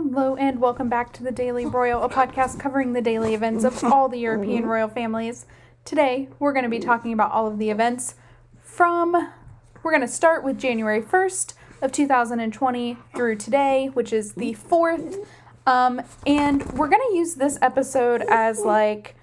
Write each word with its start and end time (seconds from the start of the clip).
Hello 0.00 0.36
and 0.36 0.60
welcome 0.60 0.88
back 0.88 1.12
to 1.14 1.24
the 1.24 1.32
Daily 1.32 1.66
Royal, 1.66 2.04
a 2.04 2.08
podcast 2.08 2.60
covering 2.60 2.92
the 2.92 3.02
daily 3.02 3.34
events 3.34 3.64
of 3.64 3.82
all 3.82 4.08
the 4.08 4.20
European 4.20 4.64
royal 4.64 4.86
families. 4.86 5.44
Today, 5.84 6.28
we're 6.38 6.52
going 6.52 6.62
to 6.62 6.68
be 6.68 6.78
talking 6.78 7.12
about 7.12 7.32
all 7.32 7.48
of 7.48 7.58
the 7.58 7.68
events 7.68 8.14
from 8.62 9.10
we're 9.82 9.90
going 9.90 10.00
to 10.00 10.06
start 10.06 10.44
with 10.44 10.56
January 10.56 11.02
1st 11.02 11.54
of 11.82 11.90
2020 11.90 12.96
through 13.16 13.34
today, 13.34 13.90
which 13.92 14.12
is 14.12 14.34
the 14.34 14.54
4th. 14.54 15.26
Um, 15.66 16.00
and 16.24 16.62
we're 16.74 16.88
going 16.88 17.02
to 17.10 17.16
use 17.16 17.34
this 17.34 17.58
episode 17.60 18.22
as 18.30 18.60
like 18.60 19.16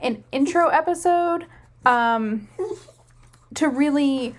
an 0.00 0.24
intro 0.32 0.68
episode 0.68 1.44
um, 1.84 2.48
to 3.52 3.68
really 3.68 4.34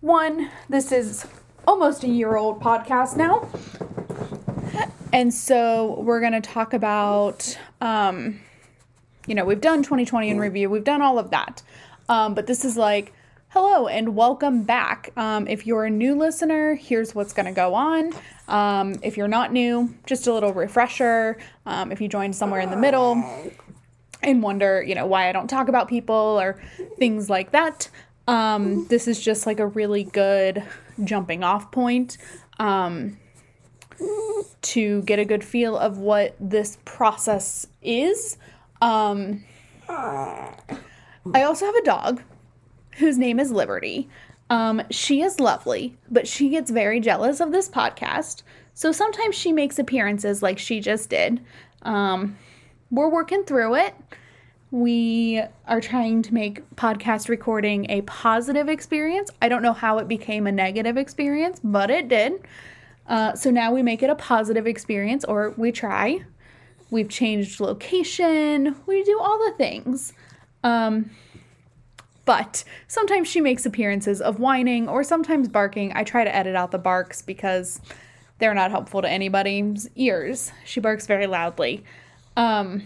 one, 0.00 0.50
this 0.68 0.90
is 0.90 1.24
almost 1.68 2.02
a 2.02 2.08
year 2.08 2.34
old 2.34 2.60
podcast 2.60 3.16
now. 3.16 3.48
And 5.12 5.34
so 5.34 6.00
we're 6.00 6.20
going 6.20 6.34
to 6.34 6.40
talk 6.40 6.72
about, 6.72 7.58
um, 7.80 8.38
you 9.26 9.34
know, 9.34 9.44
we've 9.44 9.60
done 9.60 9.82
2020 9.82 10.30
in 10.30 10.38
review, 10.38 10.70
we've 10.70 10.84
done 10.84 11.02
all 11.02 11.18
of 11.18 11.30
that. 11.30 11.62
Um, 12.08 12.34
but 12.34 12.46
this 12.46 12.64
is 12.64 12.76
like, 12.76 13.12
hello 13.48 13.88
and 13.88 14.14
welcome 14.14 14.62
back. 14.62 15.10
Um, 15.16 15.48
if 15.48 15.66
you're 15.66 15.84
a 15.84 15.90
new 15.90 16.14
listener, 16.14 16.76
here's 16.76 17.12
what's 17.12 17.32
going 17.32 17.46
to 17.46 17.52
go 17.52 17.74
on. 17.74 18.12
Um, 18.46 19.00
if 19.02 19.16
you're 19.16 19.26
not 19.26 19.52
new, 19.52 19.92
just 20.06 20.28
a 20.28 20.32
little 20.32 20.54
refresher. 20.54 21.38
Um, 21.66 21.90
if 21.90 22.00
you 22.00 22.06
joined 22.06 22.36
somewhere 22.36 22.60
in 22.60 22.70
the 22.70 22.76
middle 22.76 23.24
and 24.22 24.42
wonder, 24.44 24.80
you 24.80 24.94
know, 24.94 25.06
why 25.06 25.28
I 25.28 25.32
don't 25.32 25.48
talk 25.48 25.66
about 25.66 25.88
people 25.88 26.14
or 26.14 26.62
things 26.98 27.28
like 27.28 27.50
that, 27.50 27.90
um, 28.28 28.86
this 28.86 29.08
is 29.08 29.20
just 29.20 29.44
like 29.44 29.58
a 29.58 29.66
really 29.66 30.04
good 30.04 30.62
jumping 31.02 31.42
off 31.42 31.72
point. 31.72 32.16
To 34.62 35.02
get 35.02 35.18
a 35.18 35.24
good 35.24 35.42
feel 35.42 35.76
of 35.76 35.98
what 35.98 36.36
this 36.38 36.78
process 36.84 37.66
is. 37.82 38.36
Um, 38.80 39.44
I 39.88 41.42
also 41.42 41.66
have 41.66 41.74
a 41.74 41.82
dog 41.82 42.22
whose 42.96 43.18
name 43.18 43.40
is 43.40 43.50
Liberty. 43.50 44.08
Um, 44.48 44.82
she 44.90 45.22
is 45.22 45.40
lovely, 45.40 45.96
but 46.10 46.26
she 46.26 46.48
gets 46.48 46.70
very 46.70 47.00
jealous 47.00 47.40
of 47.40 47.52
this 47.52 47.68
podcast. 47.68 48.42
So 48.74 48.92
sometimes 48.92 49.34
she 49.34 49.52
makes 49.52 49.78
appearances 49.78 50.42
like 50.42 50.58
she 50.58 50.80
just 50.80 51.08
did. 51.10 51.40
Um, 51.82 52.36
we're 52.90 53.08
working 53.08 53.44
through 53.44 53.76
it. 53.76 53.94
We 54.72 55.42
are 55.66 55.80
trying 55.80 56.22
to 56.22 56.34
make 56.34 56.68
podcast 56.76 57.28
recording 57.28 57.90
a 57.90 58.02
positive 58.02 58.68
experience. 58.68 59.30
I 59.42 59.48
don't 59.48 59.62
know 59.62 59.72
how 59.72 59.98
it 59.98 60.08
became 60.08 60.46
a 60.46 60.52
negative 60.52 60.96
experience, 60.96 61.60
but 61.62 61.90
it 61.90 62.08
did. 62.08 62.40
Uh, 63.10 63.34
so 63.34 63.50
now 63.50 63.72
we 63.72 63.82
make 63.82 64.04
it 64.04 64.08
a 64.08 64.14
positive 64.14 64.68
experience, 64.68 65.24
or 65.24 65.52
we 65.56 65.72
try. 65.72 66.24
We've 66.90 67.08
changed 67.08 67.58
location. 67.58 68.76
We 68.86 69.02
do 69.02 69.18
all 69.20 69.36
the 69.38 69.52
things. 69.58 70.12
Um, 70.62 71.10
but 72.24 72.62
sometimes 72.86 73.26
she 73.26 73.40
makes 73.40 73.66
appearances 73.66 74.20
of 74.20 74.38
whining 74.38 74.88
or 74.88 75.02
sometimes 75.02 75.48
barking. 75.48 75.92
I 75.96 76.04
try 76.04 76.22
to 76.22 76.34
edit 76.34 76.54
out 76.54 76.70
the 76.70 76.78
barks 76.78 77.20
because 77.20 77.80
they're 78.38 78.54
not 78.54 78.70
helpful 78.70 79.02
to 79.02 79.08
anybody's 79.08 79.90
ears. 79.96 80.52
She 80.64 80.78
barks 80.78 81.08
very 81.08 81.26
loudly. 81.26 81.82
Um, 82.36 82.84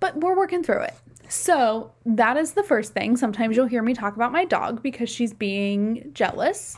but 0.00 0.20
we're 0.20 0.36
working 0.36 0.62
through 0.62 0.82
it. 0.82 0.94
So 1.30 1.92
that 2.04 2.36
is 2.36 2.52
the 2.52 2.62
first 2.62 2.92
thing. 2.92 3.16
Sometimes 3.16 3.56
you'll 3.56 3.66
hear 3.66 3.82
me 3.82 3.94
talk 3.94 4.16
about 4.16 4.32
my 4.32 4.44
dog 4.44 4.82
because 4.82 5.08
she's 5.08 5.32
being 5.32 6.10
jealous 6.12 6.76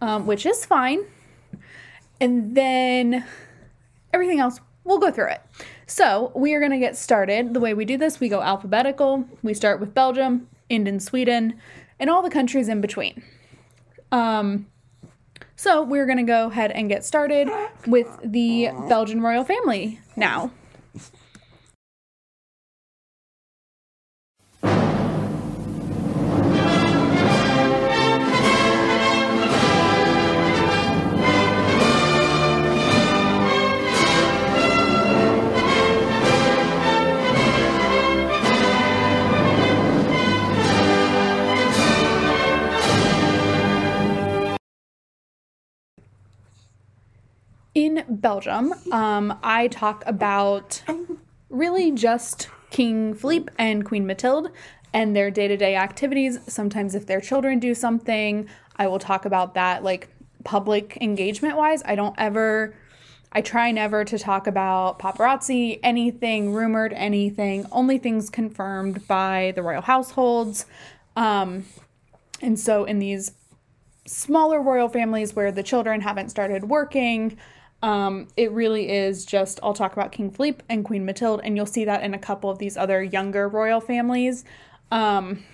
um, 0.00 0.26
which 0.26 0.46
is 0.46 0.64
fine. 0.64 1.04
And 2.20 2.54
then 2.56 3.24
everything 4.12 4.40
else, 4.40 4.60
we'll 4.84 4.98
go 4.98 5.10
through 5.10 5.30
it. 5.30 5.42
So 5.86 6.32
we 6.34 6.54
are 6.54 6.60
going 6.60 6.72
to 6.72 6.78
get 6.78 6.96
started. 6.96 7.54
The 7.54 7.60
way 7.60 7.74
we 7.74 7.84
do 7.84 7.96
this, 7.96 8.18
we 8.18 8.28
go 8.28 8.40
alphabetical. 8.42 9.26
We 9.42 9.54
start 9.54 9.80
with 9.80 9.94
Belgium, 9.94 10.48
end 10.70 10.88
in 10.88 11.00
Sweden, 11.00 11.60
and 11.98 12.10
all 12.10 12.22
the 12.22 12.30
countries 12.30 12.68
in 12.68 12.80
between. 12.80 13.22
Um, 14.10 14.66
so 15.56 15.82
we're 15.82 16.06
going 16.06 16.18
to 16.18 16.24
go 16.24 16.48
ahead 16.48 16.70
and 16.70 16.88
get 16.88 17.04
started 17.04 17.48
with 17.86 18.08
the 18.22 18.70
Belgian 18.88 19.20
royal 19.20 19.44
family 19.44 20.00
now. 20.14 20.50
In 47.76 48.04
Belgium, 48.08 48.72
um, 48.90 49.38
I 49.42 49.68
talk 49.68 50.02
about 50.06 50.82
really 51.50 51.92
just 51.92 52.48
King 52.70 53.12
Philippe 53.12 53.52
and 53.58 53.84
Queen 53.84 54.06
Mathilde 54.06 54.50
and 54.94 55.14
their 55.14 55.30
day 55.30 55.46
to 55.46 55.58
day 55.58 55.76
activities. 55.76 56.38
Sometimes, 56.46 56.94
if 56.94 57.04
their 57.04 57.20
children 57.20 57.58
do 57.58 57.74
something, 57.74 58.48
I 58.76 58.86
will 58.86 58.98
talk 58.98 59.26
about 59.26 59.52
that, 59.54 59.84
like 59.84 60.08
public 60.42 60.96
engagement 61.02 61.58
wise. 61.58 61.82
I 61.84 61.96
don't 61.96 62.14
ever, 62.16 62.74
I 63.30 63.42
try 63.42 63.72
never 63.72 64.06
to 64.06 64.18
talk 64.18 64.46
about 64.46 64.98
paparazzi, 64.98 65.78
anything 65.82 66.54
rumored, 66.54 66.94
anything, 66.94 67.66
only 67.70 67.98
things 67.98 68.30
confirmed 68.30 69.06
by 69.06 69.52
the 69.54 69.62
royal 69.62 69.82
households. 69.82 70.64
Um, 71.14 71.66
and 72.40 72.58
so, 72.58 72.84
in 72.84 73.00
these 73.00 73.32
smaller 74.06 74.62
royal 74.62 74.88
families 74.88 75.36
where 75.36 75.52
the 75.52 75.62
children 75.62 76.00
haven't 76.00 76.30
started 76.30 76.70
working, 76.70 77.36
um, 77.82 78.28
it 78.36 78.50
really 78.52 78.90
is 78.90 79.24
just, 79.24 79.60
I'll 79.62 79.74
talk 79.74 79.92
about 79.92 80.12
King 80.12 80.30
Philippe 80.30 80.64
and 80.68 80.84
Queen 80.84 81.04
Mathilde, 81.04 81.40
and 81.44 81.56
you'll 81.56 81.66
see 81.66 81.84
that 81.84 82.02
in 82.02 82.14
a 82.14 82.18
couple 82.18 82.50
of 82.50 82.58
these 82.58 82.76
other 82.76 83.02
younger 83.02 83.48
royal 83.48 83.80
families, 83.80 84.44
um, 84.90 85.44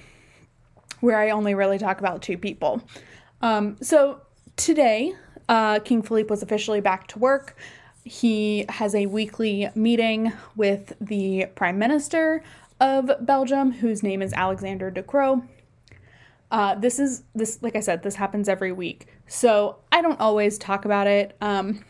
where 1.00 1.18
I 1.18 1.30
only 1.30 1.54
really 1.54 1.78
talk 1.78 1.98
about 1.98 2.22
two 2.22 2.38
people. 2.38 2.82
Um, 3.40 3.76
so 3.82 4.20
today, 4.56 5.14
uh, 5.48 5.80
King 5.80 6.02
Philippe 6.02 6.28
was 6.30 6.42
officially 6.42 6.80
back 6.80 7.08
to 7.08 7.18
work. 7.18 7.56
He 8.04 8.64
has 8.68 8.94
a 8.94 9.06
weekly 9.06 9.68
meeting 9.74 10.32
with 10.56 10.92
the 11.00 11.46
Prime 11.54 11.78
Minister 11.78 12.42
of 12.80 13.10
Belgium, 13.20 13.72
whose 13.72 14.02
name 14.02 14.22
is 14.22 14.32
Alexander 14.32 14.90
De 14.90 15.02
Croo. 15.02 15.46
Uh, 16.50 16.74
this 16.74 16.98
is 16.98 17.22
this, 17.34 17.58
like 17.62 17.76
I 17.76 17.80
said, 17.80 18.02
this 18.02 18.16
happens 18.16 18.48
every 18.48 18.72
week. 18.72 19.06
So 19.26 19.78
I 19.90 20.02
don't 20.02 20.20
always 20.20 20.58
talk 20.58 20.84
about 20.84 21.06
it. 21.06 21.36
Um, 21.40 21.84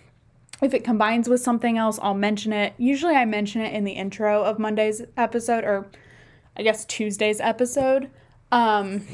if 0.63 0.73
it 0.73 0.85
combines 0.85 1.29
with 1.29 1.41
something 1.41 1.77
else, 1.77 1.99
I'll 2.01 2.15
mention 2.15 2.53
it. 2.53 2.73
Usually 2.79 3.17
I 3.17 3.25
mention 3.25 3.61
it 3.63 3.75
in 3.75 3.85
the 3.85 3.93
intro 3.93 4.45
of 4.45 4.59
Monday's 4.59 5.03
episode 5.17 5.65
or 5.65 5.89
I 6.57 6.63
guess 6.63 6.85
Tuesday's 6.85 7.41
episode. 7.41 8.09
Um 8.51 9.07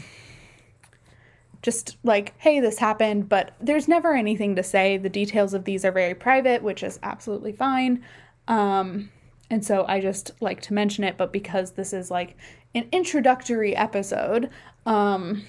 just 1.60 1.96
like, 2.04 2.34
hey, 2.38 2.60
this 2.60 2.78
happened, 2.78 3.28
but 3.28 3.52
there's 3.60 3.88
never 3.88 4.14
anything 4.14 4.54
to 4.54 4.62
say. 4.62 4.96
The 4.96 5.08
details 5.08 5.54
of 5.54 5.64
these 5.64 5.84
are 5.84 5.90
very 5.90 6.14
private, 6.14 6.62
which 6.62 6.82
is 6.82 7.00
absolutely 7.02 7.52
fine. 7.52 8.04
Um 8.46 9.10
and 9.50 9.64
so 9.64 9.86
I 9.88 10.00
just 10.00 10.32
like 10.40 10.60
to 10.62 10.74
mention 10.74 11.02
it, 11.04 11.16
but 11.16 11.32
because 11.32 11.72
this 11.72 11.94
is 11.94 12.10
like 12.10 12.36
an 12.74 12.86
introductory 12.92 13.74
episode, 13.74 14.50
um 14.84 15.44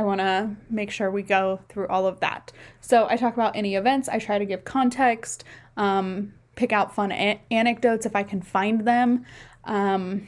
I 0.00 0.02
want 0.02 0.20
to 0.20 0.56
make 0.70 0.90
sure 0.90 1.10
we 1.10 1.22
go 1.22 1.60
through 1.68 1.86
all 1.88 2.06
of 2.06 2.20
that. 2.20 2.52
So 2.80 3.06
I 3.10 3.16
talk 3.16 3.34
about 3.34 3.54
any 3.54 3.74
events, 3.74 4.08
I 4.08 4.18
try 4.18 4.38
to 4.38 4.46
give 4.46 4.64
context, 4.64 5.44
um, 5.76 6.32
pick 6.56 6.72
out 6.72 6.94
fun 6.94 7.12
a- 7.12 7.38
anecdotes 7.50 8.06
if 8.06 8.16
I 8.16 8.22
can 8.22 8.40
find 8.40 8.86
them. 8.86 9.26
Um, 9.64 10.26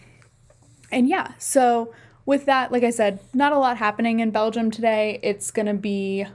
and 0.91 1.09
yeah, 1.09 1.33
so 1.39 1.95
with 2.27 2.45
that, 2.45 2.71
like 2.71 2.85
I 2.85 2.91
said, 2.91 3.21
not 3.33 3.55
a 3.55 3.59
lot 3.59 3.79
happening 3.79 4.21
in 4.21 4.31
Belgium 4.31 4.71
today. 4.71 5.19
It's 5.23 5.51
going 5.51 5.65
to 5.65 5.75
be 5.75 6.27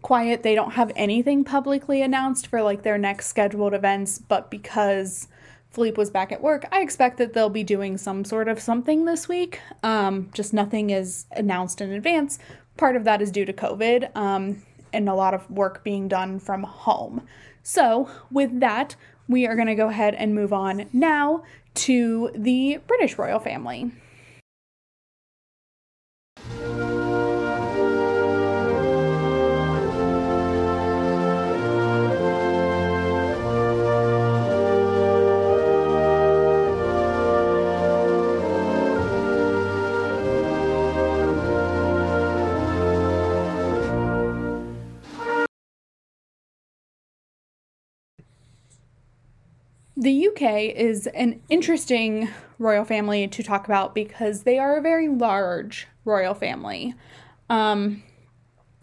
quiet. 0.00 0.42
They 0.42 0.54
don't 0.54 0.72
have 0.72 0.92
anything 0.96 1.44
publicly 1.44 2.00
announced 2.00 2.46
for 2.46 2.62
like 2.62 2.84
their 2.84 2.96
next 2.96 3.26
scheduled 3.26 3.74
events, 3.74 4.18
but 4.18 4.50
because 4.50 5.28
Philippe 5.74 5.96
was 5.96 6.10
back 6.10 6.30
at 6.30 6.40
work, 6.40 6.66
I 6.70 6.80
expect 6.80 7.18
that 7.18 7.32
they'll 7.32 7.50
be 7.50 7.64
doing 7.64 7.98
some 7.98 8.24
sort 8.24 8.46
of 8.46 8.60
something 8.60 9.04
this 9.04 9.28
week. 9.28 9.60
Um, 9.82 10.30
just 10.32 10.52
nothing 10.52 10.90
is 10.90 11.26
announced 11.32 11.80
in 11.80 11.92
advance. 11.92 12.38
Part 12.76 12.94
of 12.94 13.04
that 13.04 13.20
is 13.20 13.32
due 13.32 13.44
to 13.44 13.52
COVID 13.52 14.16
um, 14.16 14.62
and 14.92 15.08
a 15.08 15.14
lot 15.14 15.34
of 15.34 15.50
work 15.50 15.82
being 15.82 16.06
done 16.06 16.38
from 16.38 16.62
home. 16.62 17.26
So, 17.64 18.08
with 18.30 18.60
that, 18.60 18.94
we 19.28 19.46
are 19.46 19.56
going 19.56 19.66
to 19.66 19.74
go 19.74 19.88
ahead 19.88 20.14
and 20.14 20.34
move 20.34 20.52
on 20.52 20.88
now 20.92 21.42
to 21.74 22.30
the 22.36 22.78
British 22.86 23.18
royal 23.18 23.40
family. 23.40 23.90
The 50.04 50.28
UK 50.28 50.42
is 50.76 51.06
an 51.06 51.40
interesting 51.48 52.28
royal 52.58 52.84
family 52.84 53.26
to 53.26 53.42
talk 53.42 53.64
about 53.64 53.94
because 53.94 54.42
they 54.42 54.58
are 54.58 54.76
a 54.76 54.82
very 54.82 55.08
large 55.08 55.86
royal 56.04 56.34
family. 56.34 56.94
Um, 57.48 58.02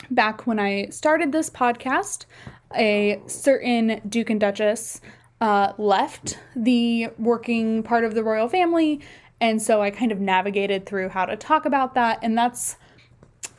back 0.10 0.48
when 0.48 0.58
I 0.58 0.88
started 0.88 1.32
this 1.32 1.48
podcast, 1.48 2.26
a 2.76 3.22
certain 3.28 4.02
Duke 4.10 4.32
and 4.32 4.40
Duchess 4.40 5.00
uh, 5.42 5.74
left 5.78 6.40
the 6.56 7.10
working 7.20 7.84
part 7.84 8.04
of 8.04 8.16
the 8.16 8.24
royal 8.24 8.50
family. 8.50 9.00
And 9.40 9.62
so 9.62 9.80
I 9.80 9.92
kind 9.92 10.12
of 10.12 10.20
navigated 10.20 10.88
through 10.88 11.10
how 11.10 11.26
to 11.26 11.38
talk 11.38 11.68
about 11.68 11.94
that. 11.94 12.18
And 12.24 12.36
that's 12.36 12.78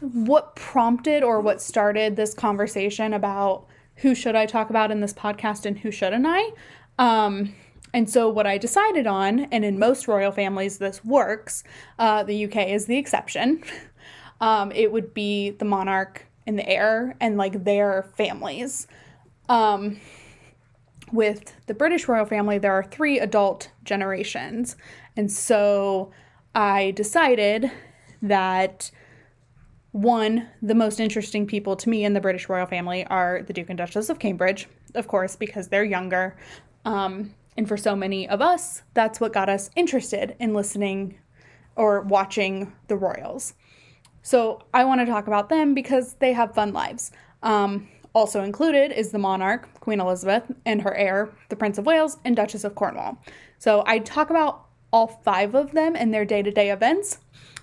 what 0.01 0.57
prompted 0.57 1.23
or 1.23 1.41
what 1.41 1.63
started 1.63 2.17
this 2.17 2.35
conversation 2.35 3.13
about 3.13 3.67
who 3.97 4.17
should 4.17 4.35
I 4.35 4.47
talk 4.47 4.69
about 4.69 4.91
in 4.91 5.01
this 5.01 5.13
podcast 5.13 5.65
and 5.65 5.79
who 5.79 5.93
shouldn't 5.93 6.27
I. 6.27 6.51
Um, 6.99 7.55
and 7.95 8.09
so, 8.09 8.29
what 8.29 8.47
I 8.47 8.59
decided 8.59 9.07
on, 9.07 9.41
and 9.53 9.65
in 9.65 9.79
most 9.79 10.09
royal 10.09 10.33
families 10.33 10.79
this 10.79 11.05
works, 11.05 11.63
uh, 11.99 12.23
the 12.23 12.47
UK 12.47 12.69
is 12.69 12.87
the 12.87 12.97
exception. 12.97 13.63
Um, 14.41 14.73
it 14.73 14.91
would 14.91 15.15
be 15.15 15.51
the 15.51 15.65
monarch 15.65 16.27
and 16.49 16.59
the 16.59 16.69
heir 16.69 17.15
and 17.21 17.37
like 17.37 17.63
their 17.63 18.03
families. 18.17 18.89
Um, 19.49 20.01
with 21.13 21.55
the 21.67 21.75
British 21.75 22.09
royal 22.09 22.25
family, 22.25 22.59
there 22.59 22.73
are 22.73 22.83
three 22.83 23.21
adult 23.21 23.71
generations. 23.85 24.75
And 25.17 25.31
so 25.31 26.11
I 26.57 26.91
decided 26.93 27.71
that 28.21 28.91
one, 29.93 30.49
the 30.63 30.75
most 30.75 31.01
interesting 31.01 31.47
people 31.47 31.77
to 31.77 31.89
me 31.89 32.05
in 32.05 32.15
the 32.15 32.21
British 32.21 32.49
royal 32.49 32.67
family 32.67 33.05
are 33.07 33.43
the 33.43 33.53
Duke 33.53 33.69
and 33.69 33.79
Duchess 33.79 34.09
of 34.09 34.19
Cambridge, 34.19 34.67
of 34.95 35.07
course, 35.07 35.37
because 35.37 35.69
they're 35.69 35.85
younger. 35.85 36.37
Um, 36.85 37.35
and 37.57 37.69
for 37.69 37.77
so 37.77 37.95
many 37.95 38.29
of 38.29 38.41
us, 38.41 38.83
that's 38.95 39.21
what 39.21 39.33
got 39.33 39.49
us 39.49 39.71
interested 39.77 40.37
in 40.39 40.55
listening 40.55 41.19
or 41.77 42.01
watching 42.03 42.73
the 42.89 42.97
royals. 42.97 43.55
So 44.23 44.63
I 44.73 44.85
want 44.85 45.01
to 45.01 45.07
talk 45.07 45.27
about 45.27 45.49
them 45.49 45.75
because 45.75 46.15
they 46.15 46.33
have 46.33 46.55
fun 46.55 46.73
lives. 46.73 47.11
Um, 47.43 47.89
also 48.15 48.43
included 48.43 48.93
is 48.93 49.11
the 49.11 49.19
monarch, 49.19 49.69
Queen 49.81 50.01
Elizabeth, 50.01 50.45
and 50.65 50.83
her 50.83 50.95
heir, 50.95 51.31
the 51.49 51.57
Prince 51.57 51.79
of 51.79 51.87
Wales 51.87 52.19
and 52.25 52.37
Duchess 52.37 52.65
of 52.65 52.75
Cornwall. 52.75 53.19
So 53.59 53.83
I 53.87 53.99
talk 53.99 54.31
about 54.31 54.67
all 54.93 55.07
five 55.07 55.55
of 55.55 55.73
them 55.73 55.97
and 55.97 56.13
their 56.13 56.25
day 56.25 56.43
to 56.43 56.51
day 56.51 56.71
events. 56.71 57.19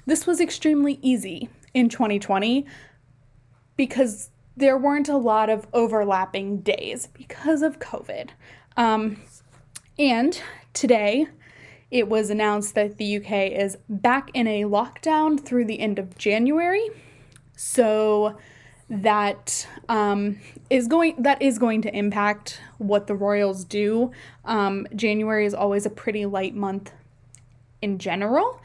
This 0.06 0.26
was 0.26 0.42
extremely 0.42 1.00
easy 1.02 1.50
in 1.74 1.88
2020 1.88 2.66
because 3.78 4.32
there 4.58 4.78
weren't 4.78 5.08
a 5.08 5.18
lot 5.18 5.50
of 5.50 5.68
overlapping 5.72 6.62
days 6.62 7.08
because 7.14 7.62
of 7.62 7.80
COVID. 7.80 8.32
Um, 8.80 9.18
and 10.00 10.42
today, 10.74 11.28
it 11.92 12.08
was 12.08 12.30
announced 12.30 12.76
that 12.76 12.98
the 12.98 13.18
UK 13.18 13.52
is 13.52 13.78
back 13.90 14.32
in 14.34 14.48
a 14.48 14.64
lockdown 14.64 15.38
through 15.38 15.66
the 15.66 15.82
end 15.82 16.00
of 16.00 16.18
January. 16.18 16.88
So 17.58 18.38
that 18.90 19.68
um, 19.90 20.40
is 20.70 20.88
going 20.88 21.22
that 21.22 21.42
is 21.42 21.60
going 21.60 21.82
to 21.82 21.96
impact 21.96 22.62
what 22.78 23.08
the 23.08 23.16
Royals 23.16 23.66
do. 23.66 24.12
Um, 24.46 24.88
January 24.96 25.46
is 25.46 25.54
always 25.54 25.86
a 25.86 25.90
pretty 25.90 26.26
light 26.26 26.56
month 26.56 26.94
in 27.82 28.00
general, 28.00 28.62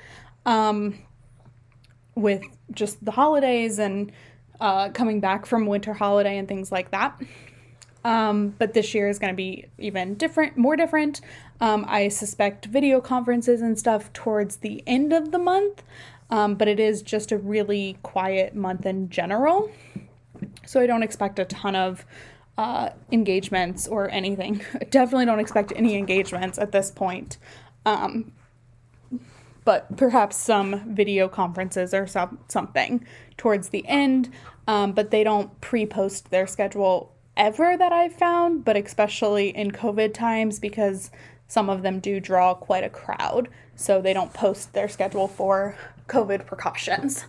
um, 0.46 0.96
with 2.14 2.42
just 2.72 3.04
the 3.04 3.10
holidays 3.10 3.80
and 3.80 4.12
uh, 4.60 4.90
coming 4.90 5.18
back 5.18 5.44
from 5.44 5.66
winter 5.66 5.92
holiday 5.92 6.38
and 6.38 6.46
things 6.46 6.70
like 6.70 6.92
that. 6.92 7.20
Um, 8.04 8.54
but 8.58 8.74
this 8.74 8.94
year 8.94 9.08
is 9.08 9.18
going 9.18 9.32
to 9.32 9.36
be 9.36 9.66
even 9.78 10.14
different, 10.14 10.58
more 10.58 10.76
different. 10.76 11.20
Um, 11.60 11.86
I 11.88 12.08
suspect 12.08 12.66
video 12.66 13.00
conferences 13.00 13.62
and 13.62 13.78
stuff 13.78 14.12
towards 14.12 14.56
the 14.56 14.82
end 14.86 15.12
of 15.12 15.32
the 15.32 15.38
month, 15.38 15.82
um, 16.28 16.54
but 16.56 16.68
it 16.68 16.78
is 16.78 17.00
just 17.00 17.32
a 17.32 17.38
really 17.38 17.96
quiet 18.02 18.54
month 18.54 18.84
in 18.84 19.08
general. 19.08 19.70
So 20.66 20.80
I 20.80 20.86
don't 20.86 21.02
expect 21.02 21.38
a 21.38 21.46
ton 21.46 21.74
of 21.74 22.04
uh, 22.58 22.90
engagements 23.10 23.88
or 23.88 24.10
anything. 24.10 24.62
I 24.74 24.84
definitely 24.84 25.26
don't 25.26 25.40
expect 25.40 25.72
any 25.74 25.96
engagements 25.96 26.58
at 26.58 26.72
this 26.72 26.90
point. 26.90 27.38
Um, 27.86 28.32
but 29.64 29.96
perhaps 29.96 30.36
some 30.36 30.94
video 30.94 31.26
conferences 31.26 31.94
or 31.94 32.06
some, 32.06 32.38
something 32.48 33.06
towards 33.38 33.70
the 33.70 33.86
end. 33.88 34.30
Um, 34.66 34.92
but 34.92 35.10
they 35.10 35.24
don't 35.24 35.58
pre 35.60 35.86
post 35.86 36.30
their 36.30 36.46
schedule 36.46 37.13
ever 37.36 37.76
that 37.76 37.92
I've 37.92 38.14
found, 38.14 38.64
but 38.64 38.76
especially 38.76 39.48
in 39.48 39.70
COVID 39.70 40.14
times 40.14 40.58
because 40.58 41.10
some 41.48 41.68
of 41.68 41.82
them 41.82 42.00
do 42.00 42.20
draw 42.20 42.54
quite 42.54 42.84
a 42.84 42.90
crowd. 42.90 43.48
So 43.76 44.00
they 44.00 44.12
don't 44.12 44.32
post 44.32 44.72
their 44.72 44.88
schedule 44.88 45.28
for 45.28 45.76
COVID 46.08 46.46
precautions. 46.46 47.26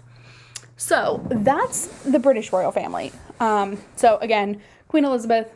So 0.78 1.26
that's 1.30 1.88
the 2.04 2.20
British 2.20 2.52
royal 2.52 2.72
family. 2.72 3.12
Um, 3.40 3.78
so 3.96 4.18
again, 4.18 4.62
Queen 4.88 5.06
Elizabeth, 5.06 5.52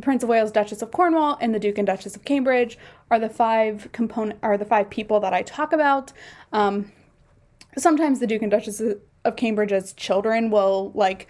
Prince 0.00 0.22
of 0.22 0.28
Wales, 0.28 0.50
Duchess 0.50 0.82
of 0.82 0.90
Cornwall, 0.90 1.38
and 1.40 1.54
the 1.54 1.58
Duke 1.58 1.78
and 1.78 1.86
Duchess 1.86 2.16
of 2.16 2.24
Cambridge 2.24 2.78
are 3.10 3.18
the 3.18 3.28
five 3.28 3.88
component 3.92 4.38
are 4.42 4.58
the 4.58 4.64
five 4.64 4.90
people 4.90 5.20
that 5.20 5.32
I 5.32 5.42
talk 5.42 5.72
about. 5.72 6.12
Um, 6.52 6.92
sometimes 7.78 8.20
the 8.20 8.26
Duke 8.26 8.42
and 8.42 8.50
Duchess 8.50 8.82
of 9.24 9.36
Cambridge 9.36 9.72
as 9.72 9.92
children 9.92 10.50
will 10.50 10.92
like 10.94 11.28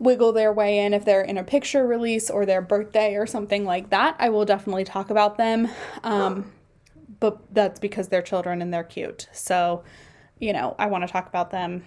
wiggle 0.00 0.32
their 0.32 0.52
way 0.52 0.78
in 0.78 0.92
if 0.94 1.04
they're 1.04 1.22
in 1.22 1.38
a 1.38 1.44
picture 1.44 1.86
release 1.86 2.30
or 2.30 2.44
their 2.46 2.62
birthday 2.62 3.14
or 3.14 3.26
something 3.26 3.64
like 3.64 3.90
that. 3.90 4.16
I 4.18 4.30
will 4.30 4.46
definitely 4.46 4.84
talk 4.84 5.10
about 5.10 5.36
them. 5.36 5.68
Um, 6.02 6.50
but 7.20 7.38
that's 7.54 7.78
because 7.78 8.08
they're 8.08 8.22
children 8.22 8.62
and 8.62 8.72
they're 8.72 8.82
cute. 8.82 9.28
So, 9.32 9.84
you 10.38 10.54
know, 10.54 10.74
I 10.78 10.86
want 10.86 11.06
to 11.06 11.12
talk 11.12 11.28
about 11.28 11.50
them 11.50 11.84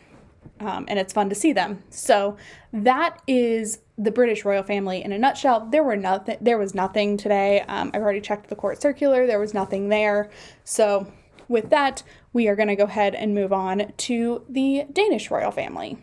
um, 0.59 0.85
and 0.87 0.99
it's 0.99 1.11
fun 1.11 1.29
to 1.29 1.35
see 1.35 1.53
them. 1.53 1.83
So 1.89 2.37
that 2.71 3.21
is 3.27 3.79
the 3.97 4.11
British 4.11 4.45
royal 4.45 4.63
family 4.63 5.03
in 5.03 5.11
a 5.11 5.17
nutshell. 5.17 5.67
There 5.71 5.83
were 5.83 5.95
nothing. 5.95 6.37
There 6.39 6.57
was 6.57 6.75
nothing 6.75 7.17
today. 7.17 7.61
Um, 7.61 7.91
I've 7.93 8.01
already 8.01 8.21
checked 8.21 8.49
the 8.49 8.55
court 8.55 8.81
circular. 8.81 9.25
There 9.25 9.39
was 9.39 9.53
nothing 9.53 9.89
there. 9.89 10.29
So 10.63 11.11
with 11.47 11.69
that, 11.71 12.03
we 12.31 12.47
are 12.47 12.55
going 12.55 12.67
to 12.69 12.75
go 12.75 12.85
ahead 12.85 13.15
and 13.15 13.33
move 13.33 13.51
on 13.51 13.93
to 13.97 14.43
the 14.47 14.85
Danish 14.91 15.31
royal 15.31 15.51
family. 15.51 15.97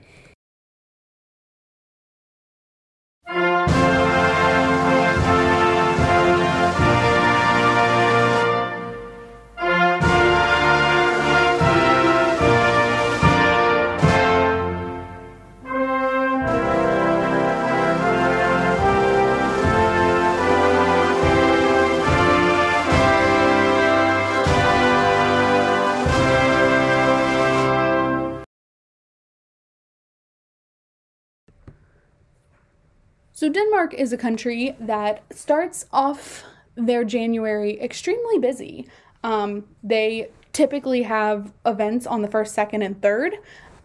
So, 33.40 33.48
Denmark 33.48 33.94
is 33.94 34.12
a 34.12 34.18
country 34.18 34.76
that 34.78 35.22
starts 35.32 35.86
off 35.94 36.44
their 36.74 37.04
January 37.04 37.80
extremely 37.80 38.38
busy. 38.38 38.86
Um, 39.24 39.64
they 39.82 40.28
typically 40.52 41.04
have 41.04 41.50
events 41.64 42.06
on 42.06 42.20
the 42.20 42.28
first, 42.28 42.54
second, 42.54 42.82
and 42.82 43.00
third. 43.00 43.36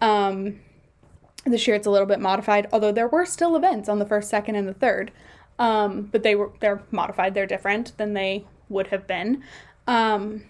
Um, 0.02 0.60
this 1.46 1.68
year 1.68 1.76
it's 1.78 1.88
a 1.88 1.90
little 1.90 2.06
bit 2.06 2.20
modified, 2.20 2.68
although 2.74 2.92
there 2.92 3.08
were 3.08 3.26
still 3.26 3.56
events 3.56 3.88
on 3.88 4.00
the 4.00 4.06
first, 4.06 4.30
second, 4.30 4.58
and 4.58 4.68
the 4.68 4.74
third. 4.74 5.14
Um, 5.58 6.10
but 6.12 6.22
they 6.22 6.36
were 6.36 6.52
they're 6.60 6.84
modified. 6.92 7.34
They're 7.34 7.46
different 7.46 7.98
than 7.98 8.12
they 8.12 8.44
would 8.68 8.88
have 8.88 9.08
been. 9.08 9.42
Um, 9.88 10.44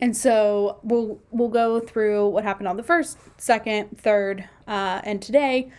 and 0.00 0.16
so 0.16 0.80
we'll 0.82 1.20
we'll 1.30 1.48
go 1.48 1.78
through 1.78 2.26
what 2.26 2.42
happened 2.42 2.66
on 2.66 2.76
the 2.76 2.82
first, 2.82 3.18
second, 3.36 4.00
third, 4.00 4.48
uh, 4.66 5.00
and 5.04 5.22
today 5.22 5.70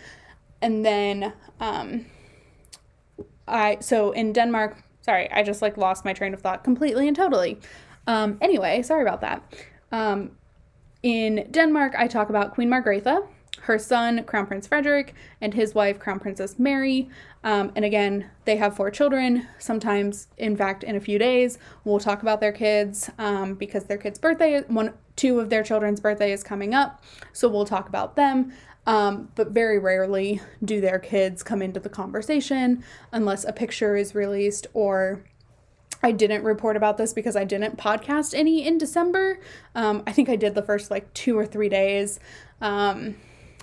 and 0.62 0.86
then 0.86 1.34
um, 1.60 2.06
I 3.48 3.78
so 3.82 4.12
in 4.12 4.34
Denmark. 4.34 4.78
Sorry, 5.02 5.32
I 5.32 5.42
just 5.42 5.62
like 5.62 5.78
lost 5.78 6.06
my 6.06 6.14
train 6.14 6.34
of 6.34 6.42
thought 6.42 6.64
completely 6.64 7.08
and 7.08 7.16
totally. 7.16 7.60
Um, 8.08 8.38
anyway, 8.42 8.82
sorry 8.84 9.02
about 9.02 9.22
that. 9.22 9.44
Um, 9.92 10.32
in 11.04 11.48
Denmark, 11.50 11.96
I 11.98 12.08
talk 12.08 12.30
about 12.30 12.54
Queen 12.54 12.70
Margrethe, 12.70 13.28
her 13.62 13.80
son, 13.80 14.24
Crown 14.24 14.46
Prince 14.46 14.68
Frederick, 14.68 15.16
and 15.40 15.54
his 15.54 15.74
wife, 15.74 16.00
Crown 16.00 16.20
Princess 16.20 16.60
Mary. 16.60 17.10
Um, 17.44 17.72
and 17.76 17.84
again, 17.84 18.30
they 18.46 18.58
have 18.58 18.76
four 18.76 18.92
children. 18.92 19.48
Sometimes, 19.58 20.28
in 20.38 20.56
fact, 20.56 20.84
in 20.84 20.96
a 20.96 21.00
few 21.00 21.18
days, 21.18 21.58
we'll 21.84 22.00
talk 22.00 22.22
about 22.22 22.40
their 22.40 22.52
kids 22.52 23.10
um, 23.18 23.56
because 23.56 23.86
their 23.86 23.98
kid's 23.98 24.20
birthday, 24.20 24.62
one, 24.68 24.94
two 25.16 25.40
of 25.40 25.50
their 25.50 25.64
children's 25.64 26.00
birthday 26.00 26.32
is 26.32 26.44
coming 26.44 26.74
up. 26.74 27.04
So 27.34 27.50
we'll 27.50 27.66
talk 27.66 27.90
about 27.90 28.16
them. 28.16 28.54
Um, 28.88 29.30
but 29.36 29.52
very 29.52 29.78
rarely 29.78 30.42
do 30.66 30.82
their 30.82 30.98
kids 30.98 31.44
come 31.44 31.62
into 31.62 31.80
the 31.80 31.90
conversation 31.90 32.84
unless 33.12 33.46
a 33.46 33.54
picture 33.54 33.96
is 33.96 34.16
released 34.16 34.66
or 34.74 35.24
I 36.04 36.12
didn't 36.12 36.44
report 36.44 36.76
about 36.76 36.98
this 36.98 37.14
because 37.14 37.36
I 37.36 37.44
didn't 37.44 37.78
podcast 37.78 38.34
any 38.34 38.66
in 38.66 38.78
December. 38.78 39.40
Um, 39.76 40.04
I 40.08 40.12
think 40.12 40.30
I 40.30 40.36
did 40.36 40.56
the 40.56 40.64
first 40.64 40.90
like 40.90 41.14
two 41.14 41.38
or 41.38 41.46
three 41.46 41.70
days, 41.70 42.20
um, 42.60 43.16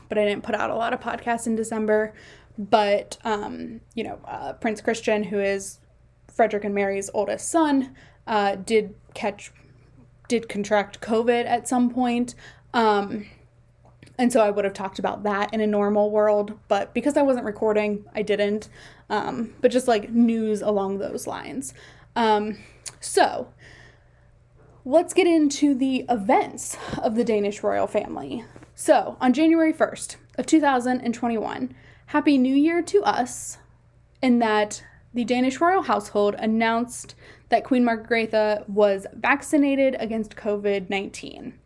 but 0.09 0.19
I 0.19 0.25
didn't 0.25 0.45
put 0.45 0.55
out 0.55 0.71
a 0.71 0.75
lot 0.77 0.93
of 0.93 1.01
podcasts 1.01 1.47
in 1.47 1.57
December. 1.57 2.15
But, 2.57 3.19
um, 3.25 3.81
you 3.95 4.05
know, 4.05 4.19
uh, 4.25 4.53
Prince 4.55 4.81
Christian, 4.81 5.23
who 5.25 5.39
is 5.39 5.79
Frederick 6.29 6.65
and 6.65 6.75
Mary's 6.75 7.11
oldest 7.15 7.49
son, 7.51 7.95
uh, 8.27 8.57
did 8.57 8.95
catch, 9.15 9.53
did 10.29 10.49
contract 10.49 11.01
COVID 11.01 11.45
at 11.47 11.69
some 11.69 11.91
point. 11.91 12.35
Um, 12.75 13.27
and 14.19 14.33
so 14.33 14.41
I 14.41 14.51
would 14.51 14.65
have 14.65 14.75
talked 14.75 14.99
about 14.99 15.23
that 15.23 15.55
in 15.55 15.61
a 15.61 15.67
normal 15.67 16.11
world, 16.11 16.59
but 16.67 16.93
because 16.93 17.17
I 17.17 17.23
wasn't 17.23 17.47
recording, 17.47 18.05
I 18.15 18.23
didn't. 18.23 18.69
Um, 19.09 19.55
but 19.61 19.71
just 19.71 19.89
like 19.89 20.11
news 20.11 20.61
along 20.61 20.99
those 20.99 21.27
lines. 21.27 21.73
Um, 22.17 22.59
so 23.01 23.49
let's 24.85 25.15
get 25.15 25.27
into 25.27 25.75
the 25.75 26.05
events 26.09 26.77
of 27.01 27.15
the 27.15 27.25
Danish 27.25 27.63
royal 27.63 27.87
family. 27.87 28.45
So 28.75 29.17
on 29.21 29.33
January 29.33 29.73
1st 29.73 30.17
of 30.37 30.47
2021, 30.47 31.75
Happy 32.07 32.39
New 32.39 32.55
Year 32.55 32.83
to 32.83 33.03
us, 33.03 33.59
in 34.21 34.39
that 34.41 34.83
the 35.15 35.25
Danish 35.25 35.61
royal 35.61 35.83
household 35.83 36.35
announced 36.39 37.15
that 37.51 37.65
Queen 37.65 37.85
Margrethe 37.85 38.69
was 38.69 39.07
vaccinated 39.15 39.97
against 39.99 40.37
COVID 40.37 40.91
19. 40.91 41.59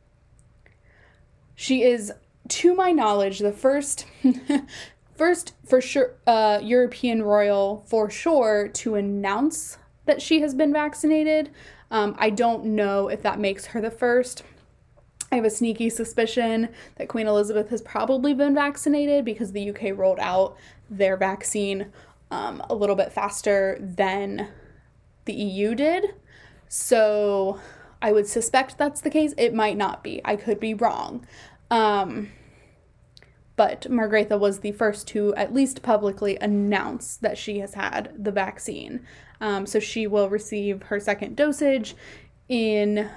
She 1.55 1.83
is, 1.83 2.13
to 2.53 2.75
my 2.75 2.93
knowledge, 2.93 3.39
the 3.39 3.53
first. 3.53 4.05
first, 5.17 5.55
for 5.65 5.81
sure, 5.81 6.15
uh, 6.27 6.61
European 6.63 7.23
royal 7.23 7.85
for 7.89 8.11
sure 8.11 8.69
to 8.69 8.95
announce 8.95 9.79
that 10.05 10.21
she 10.21 10.43
has 10.43 10.55
been 10.55 10.73
vaccinated. 10.73 11.51
Um, 11.91 12.15
I 12.19 12.29
don't 12.29 12.65
know 12.67 13.09
if 13.09 13.23
that 13.23 13.41
makes 13.41 13.67
her 13.67 13.81
the 13.81 13.91
first. 13.91 14.43
I 15.31 15.37
have 15.37 15.47
a 15.47 15.51
sneaky 15.51 15.89
suspicion 15.89 16.69
that 16.97 17.09
Queen 17.09 17.27
Elizabeth 17.27 17.71
has 17.71 17.81
probably 17.81 18.35
been 18.35 18.55
vaccinated 18.55 19.25
because 19.25 19.53
the 19.53 19.71
UK 19.71 19.97
rolled 19.97 20.19
out 20.21 20.59
their 20.91 21.17
vaccine 21.17 21.91
um, 22.31 22.63
a 22.69 22.75
little 22.75 22.97
bit 22.97 23.13
faster 23.13 23.79
than 23.81 24.49
the 25.25 25.33
EU 25.33 25.75
did. 25.75 26.15
So 26.69 27.61
I 28.03 28.13
would 28.13 28.27
suspect 28.27 28.77
that's 28.77 29.01
the 29.01 29.09
case. 29.09 29.33
It 29.39 29.55
might 29.55 29.79
not 29.79 30.03
be. 30.03 30.21
I 30.23 30.37
could 30.37 30.61
be 30.61 30.75
wrong. 30.75 31.27
Um, 31.71 32.29
but 33.57 33.83
Margrethe 33.91 34.39
was 34.39 34.61
the 34.61 34.73
first 34.73 35.07
to 35.09 35.35
at 35.35 35.53
least 35.55 35.83
publicly 35.83 36.37
announce 36.41 37.17
that 37.17 37.37
she 37.37 37.59
has 37.59 37.75
had 37.75 38.13
the 38.17 38.33
vaccine. 38.33 39.05
Um, 39.41 39.67
so 39.67 39.79
she 39.79 40.07
will 40.07 40.31
receive 40.31 40.85
her 40.85 40.99
second 41.01 41.37
dosage 41.37 41.95
in, 42.49 43.11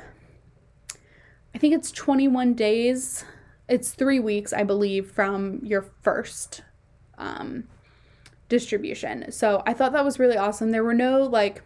I 1.54 1.58
think 1.58 1.74
it's 1.74 1.92
21 1.92 2.54
days. 2.54 3.24
It's 3.70 3.92
three 3.92 4.20
weeks, 4.20 4.52
I 4.52 4.64
believe, 4.64 5.10
from 5.10 5.60
your 5.64 5.84
first 6.02 6.64
um, 7.18 7.66
distribution. 8.50 9.32
So 9.32 9.64
I 9.66 9.74
thought 9.74 9.94
that 9.94 10.06
was 10.06 10.20
really 10.20 10.38
awesome. 10.38 10.72
There 10.72 10.84
were 10.84 10.94
no 10.94 11.24
like, 11.24 11.62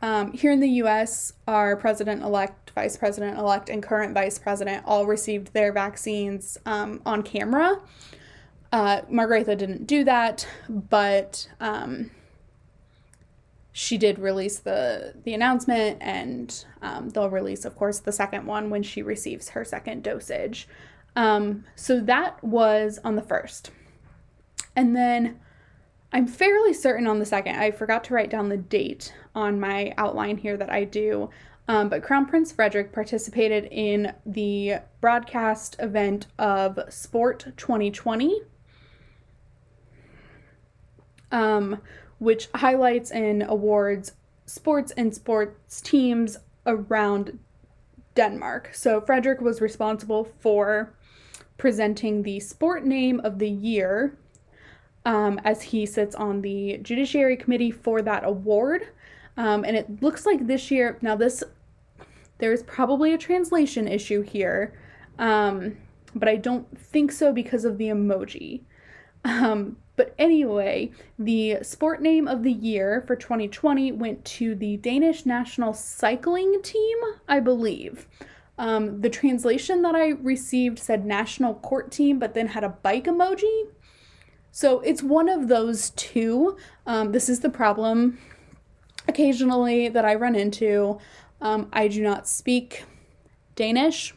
um, 0.00 0.32
here 0.32 0.52
in 0.52 0.60
the 0.60 0.68
US, 0.82 1.32
our 1.46 1.76
president 1.76 2.22
elect, 2.22 2.70
vice 2.74 2.96
president 2.96 3.38
elect, 3.38 3.68
and 3.68 3.82
current 3.82 4.14
vice 4.14 4.38
president 4.38 4.84
all 4.86 5.06
received 5.06 5.52
their 5.52 5.72
vaccines 5.72 6.58
um, 6.66 7.02
on 7.04 7.22
camera. 7.22 7.80
Uh, 8.70 9.00
Margrethe 9.10 9.46
didn't 9.46 9.86
do 9.86 10.04
that, 10.04 10.46
but 10.68 11.48
um, 11.58 12.10
she 13.72 13.98
did 13.98 14.18
release 14.18 14.58
the 14.58 15.14
the 15.24 15.34
announcement, 15.34 15.98
and 16.00 16.64
um, 16.82 17.08
they'll 17.08 17.30
release, 17.30 17.64
of 17.64 17.74
course, 17.74 17.98
the 17.98 18.12
second 18.12 18.46
one 18.46 18.70
when 18.70 18.82
she 18.82 19.02
receives 19.02 19.50
her 19.50 19.64
second 19.64 20.04
dosage. 20.04 20.68
Um, 21.16 21.64
so 21.74 22.00
that 22.00 22.42
was 22.44 23.00
on 23.02 23.16
the 23.16 23.22
first, 23.22 23.72
and 24.76 24.94
then 24.94 25.40
I'm 26.12 26.26
fairly 26.26 26.72
certain 26.72 27.06
on 27.06 27.18
the 27.18 27.26
second. 27.26 27.56
I 27.56 27.70
forgot 27.70 28.04
to 28.04 28.14
write 28.14 28.30
down 28.30 28.48
the 28.48 28.56
date 28.56 29.12
on 29.34 29.60
my 29.60 29.92
outline 29.98 30.38
here 30.38 30.56
that 30.56 30.70
I 30.70 30.84
do. 30.84 31.30
Um, 31.68 31.90
but 31.90 32.02
Crown 32.02 32.24
Prince 32.24 32.50
Frederick 32.50 32.92
participated 32.92 33.68
in 33.70 34.14
the 34.24 34.76
broadcast 35.02 35.76
event 35.78 36.26
of 36.38 36.80
Sport 36.88 37.52
2020, 37.58 38.40
um, 41.30 41.82
which 42.18 42.48
highlights 42.54 43.10
and 43.10 43.42
awards 43.42 44.12
sports 44.46 44.92
and 44.92 45.14
sports 45.14 45.82
teams 45.82 46.38
around 46.66 47.38
Denmark. 48.14 48.70
So 48.72 49.02
Frederick 49.02 49.42
was 49.42 49.60
responsible 49.60 50.24
for 50.40 50.94
presenting 51.58 52.22
the 52.22 52.40
sport 52.40 52.86
name 52.86 53.20
of 53.20 53.38
the 53.38 53.50
year 53.50 54.16
um, 55.04 55.40
as 55.44 55.62
he 55.62 55.86
sits 55.86 56.14
on 56.14 56.42
the 56.42 56.78
Judiciary 56.82 57.36
Committee 57.36 57.70
for 57.70 58.02
that 58.02 58.24
award. 58.24 58.88
Um, 59.36 59.64
and 59.64 59.76
it 59.76 60.02
looks 60.02 60.26
like 60.26 60.46
this 60.46 60.70
year, 60.70 60.98
now 61.00 61.16
this, 61.16 61.42
there's 62.38 62.62
probably 62.64 63.14
a 63.14 63.18
translation 63.18 63.86
issue 63.86 64.22
here, 64.22 64.74
um, 65.18 65.76
but 66.14 66.28
I 66.28 66.36
don't 66.36 66.66
think 66.78 67.12
so 67.12 67.32
because 67.32 67.64
of 67.64 67.78
the 67.78 67.86
emoji. 67.86 68.62
Um, 69.24 69.76
but 69.96 70.14
anyway, 70.16 70.92
the 71.18 71.58
sport 71.62 72.00
name 72.00 72.28
of 72.28 72.44
the 72.44 72.52
year 72.52 73.02
for 73.06 73.16
2020 73.16 73.92
went 73.92 74.24
to 74.24 74.54
the 74.54 74.76
Danish 74.76 75.26
national 75.26 75.72
cycling 75.72 76.62
team, 76.62 76.96
I 77.28 77.40
believe. 77.40 78.06
Um, 78.58 79.00
the 79.00 79.10
translation 79.10 79.82
that 79.82 79.96
I 79.96 80.10
received 80.10 80.78
said 80.78 81.04
national 81.04 81.54
court 81.54 81.90
team, 81.90 82.18
but 82.18 82.34
then 82.34 82.48
had 82.48 82.64
a 82.64 82.68
bike 82.68 83.04
emoji. 83.04 83.68
So 84.50 84.80
it's 84.80 85.02
one 85.02 85.28
of 85.28 85.48
those 85.48 85.90
two. 85.90 86.56
Um, 86.86 87.12
this 87.12 87.28
is 87.28 87.40
the 87.40 87.50
problem 87.50 88.18
occasionally 89.06 89.88
that 89.88 90.04
I 90.04 90.14
run 90.14 90.34
into. 90.34 90.98
Um, 91.40 91.68
I 91.72 91.88
do 91.88 92.02
not 92.02 92.28
speak 92.28 92.84
Danish. 93.54 94.14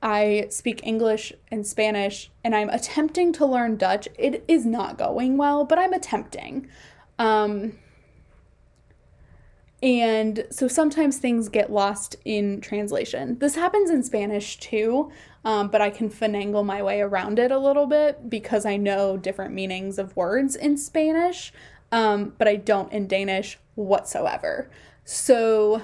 I 0.00 0.46
speak 0.50 0.86
English 0.86 1.32
and 1.50 1.66
Spanish, 1.66 2.30
and 2.44 2.54
I'm 2.54 2.70
attempting 2.70 3.32
to 3.34 3.46
learn 3.46 3.76
Dutch. 3.76 4.06
It 4.16 4.44
is 4.46 4.64
not 4.64 4.96
going 4.96 5.36
well, 5.36 5.64
but 5.64 5.78
I'm 5.78 5.92
attempting. 5.92 6.68
Um, 7.18 7.72
and 9.82 10.44
so 10.50 10.66
sometimes 10.66 11.18
things 11.18 11.48
get 11.48 11.70
lost 11.70 12.16
in 12.24 12.60
translation. 12.60 13.38
This 13.38 13.54
happens 13.54 13.90
in 13.90 14.02
Spanish 14.02 14.58
too, 14.58 15.12
um, 15.44 15.68
but 15.68 15.80
I 15.80 15.90
can 15.90 16.10
finagle 16.10 16.64
my 16.64 16.82
way 16.82 17.00
around 17.00 17.38
it 17.38 17.52
a 17.52 17.58
little 17.58 17.86
bit 17.86 18.28
because 18.28 18.66
I 18.66 18.76
know 18.76 19.16
different 19.16 19.54
meanings 19.54 19.98
of 19.98 20.16
words 20.16 20.56
in 20.56 20.76
Spanish, 20.76 21.52
um, 21.92 22.34
but 22.38 22.48
I 22.48 22.56
don't 22.56 22.92
in 22.92 23.06
Danish 23.06 23.58
whatsoever. 23.76 24.68
So, 25.04 25.80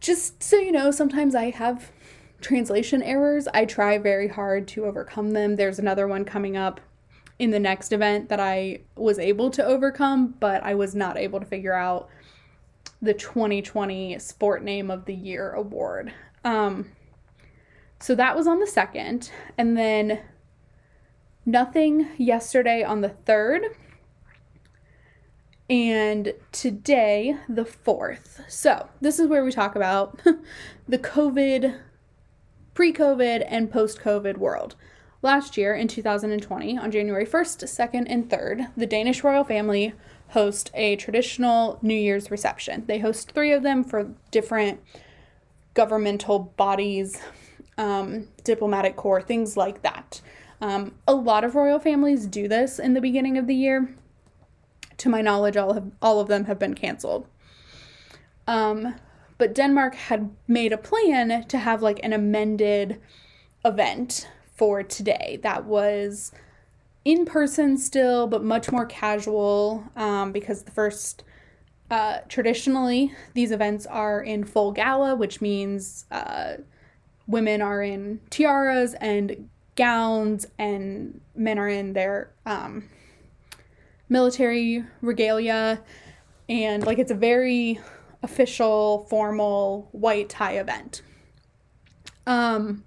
just 0.00 0.42
so 0.42 0.56
you 0.56 0.72
know, 0.72 0.90
sometimes 0.90 1.34
I 1.34 1.50
have 1.50 1.92
translation 2.40 3.02
errors. 3.02 3.46
I 3.52 3.66
try 3.66 3.98
very 3.98 4.28
hard 4.28 4.66
to 4.68 4.86
overcome 4.86 5.32
them. 5.32 5.56
There's 5.56 5.78
another 5.78 6.08
one 6.08 6.24
coming 6.24 6.56
up 6.56 6.80
in 7.40 7.50
the 7.50 7.58
next 7.58 7.90
event 7.90 8.28
that 8.28 8.38
I 8.38 8.82
was 8.96 9.18
able 9.18 9.48
to 9.52 9.64
overcome, 9.64 10.34
but 10.40 10.62
I 10.62 10.74
was 10.74 10.94
not 10.94 11.16
able 11.16 11.40
to 11.40 11.46
figure 11.46 11.72
out 11.72 12.10
the 13.00 13.14
2020 13.14 14.18
Sport 14.18 14.62
Name 14.62 14.90
of 14.90 15.06
the 15.06 15.14
Year 15.14 15.52
award. 15.52 16.12
Um, 16.44 16.90
so 17.98 18.14
that 18.14 18.36
was 18.36 18.46
on 18.46 18.60
the 18.60 18.66
second, 18.66 19.30
and 19.56 19.74
then 19.74 20.20
nothing 21.46 22.08
yesterday 22.18 22.82
on 22.82 23.00
the 23.00 23.08
third, 23.08 23.62
and 25.70 26.34
today 26.52 27.38
the 27.48 27.64
fourth. 27.64 28.42
So 28.48 28.90
this 29.00 29.18
is 29.18 29.28
where 29.28 29.42
we 29.42 29.50
talk 29.50 29.74
about 29.74 30.20
the 30.86 30.98
COVID 30.98 31.74
pre 32.74 32.92
COVID 32.92 33.46
and 33.48 33.72
post 33.72 33.98
COVID 34.00 34.36
world. 34.36 34.76
Last 35.22 35.58
year, 35.58 35.74
in 35.74 35.86
2020, 35.86 36.78
on 36.78 36.90
January 36.90 37.26
1st, 37.26 37.64
2nd, 37.64 38.06
and 38.08 38.30
3rd, 38.30 38.70
the 38.74 38.86
Danish 38.86 39.22
royal 39.22 39.44
family 39.44 39.92
host 40.28 40.70
a 40.72 40.96
traditional 40.96 41.78
New 41.82 41.94
Year's 41.94 42.30
reception. 42.30 42.84
They 42.86 43.00
host 43.00 43.32
three 43.32 43.52
of 43.52 43.62
them 43.62 43.84
for 43.84 44.14
different 44.30 44.80
governmental 45.74 46.38
bodies, 46.38 47.20
um, 47.76 48.28
diplomatic 48.44 48.96
corps, 48.96 49.20
things 49.20 49.58
like 49.58 49.82
that. 49.82 50.22
Um, 50.62 50.94
a 51.06 51.14
lot 51.14 51.44
of 51.44 51.54
royal 51.54 51.78
families 51.78 52.26
do 52.26 52.48
this 52.48 52.78
in 52.78 52.94
the 52.94 53.00
beginning 53.02 53.36
of 53.36 53.46
the 53.46 53.54
year. 53.54 53.94
To 54.96 55.10
my 55.10 55.20
knowledge, 55.20 55.56
all 55.56 55.76
of, 55.76 55.92
all 56.00 56.20
of 56.20 56.28
them 56.28 56.46
have 56.46 56.58
been 56.58 56.74
canceled. 56.74 57.26
Um, 58.46 58.94
but 59.36 59.54
Denmark 59.54 59.96
had 59.96 60.30
made 60.48 60.72
a 60.72 60.78
plan 60.78 61.44
to 61.46 61.58
have 61.58 61.82
like 61.82 62.00
an 62.02 62.14
amended 62.14 63.00
event 63.66 64.26
for 64.60 64.82
today 64.82 65.40
that 65.42 65.64
was 65.64 66.32
in 67.06 67.24
person 67.24 67.78
still, 67.78 68.26
but 68.26 68.44
much 68.44 68.70
more 68.70 68.84
casual 68.84 69.82
um, 69.96 70.32
because 70.32 70.64
the 70.64 70.70
first 70.70 71.24
uh, 71.90 72.18
traditionally, 72.28 73.14
these 73.32 73.52
events 73.52 73.86
are 73.86 74.22
in 74.22 74.44
full 74.44 74.70
gala, 74.70 75.16
which 75.16 75.40
means 75.40 76.04
uh, 76.10 76.56
women 77.26 77.62
are 77.62 77.82
in 77.82 78.20
tiaras 78.28 78.92
and 79.00 79.48
gowns, 79.76 80.46
and 80.58 81.22
men 81.34 81.58
are 81.58 81.68
in 81.68 81.94
their 81.94 82.30
um, 82.44 82.84
military 84.10 84.84
regalia. 85.00 85.80
And 86.50 86.84
like 86.84 86.98
it's 86.98 87.10
a 87.10 87.14
very 87.14 87.80
official, 88.22 89.06
formal 89.08 89.88
white 89.92 90.28
tie 90.28 90.58
event. 90.58 91.00
Um, 92.26 92.84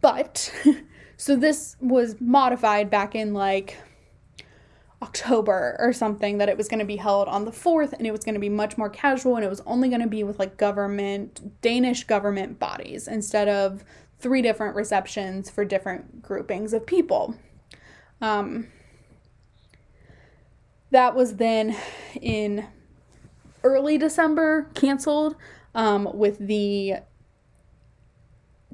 but 0.00 0.52
so 1.16 1.36
this 1.36 1.76
was 1.80 2.16
modified 2.20 2.90
back 2.90 3.14
in 3.14 3.34
like 3.34 3.76
October 5.00 5.76
or 5.78 5.92
something 5.92 6.38
that 6.38 6.48
it 6.48 6.56
was 6.56 6.68
going 6.68 6.80
to 6.80 6.84
be 6.84 6.96
held 6.96 7.28
on 7.28 7.44
the 7.44 7.52
4th 7.52 7.92
and 7.92 8.06
it 8.06 8.10
was 8.10 8.24
going 8.24 8.34
to 8.34 8.40
be 8.40 8.48
much 8.48 8.76
more 8.76 8.90
casual 8.90 9.36
and 9.36 9.44
it 9.44 9.48
was 9.48 9.60
only 9.64 9.88
going 9.88 10.00
to 10.00 10.08
be 10.08 10.24
with 10.24 10.38
like 10.38 10.56
government, 10.56 11.60
Danish 11.60 12.04
government 12.04 12.58
bodies 12.58 13.06
instead 13.06 13.48
of 13.48 13.84
three 14.18 14.42
different 14.42 14.74
receptions 14.74 15.48
for 15.48 15.64
different 15.64 16.22
groupings 16.22 16.72
of 16.72 16.84
people. 16.84 17.36
Um, 18.20 18.66
that 20.90 21.14
was 21.14 21.36
then 21.36 21.76
in 22.20 22.66
early 23.62 23.98
December 23.98 24.70
canceled 24.74 25.36
um, 25.74 26.08
with 26.14 26.38
the 26.38 26.96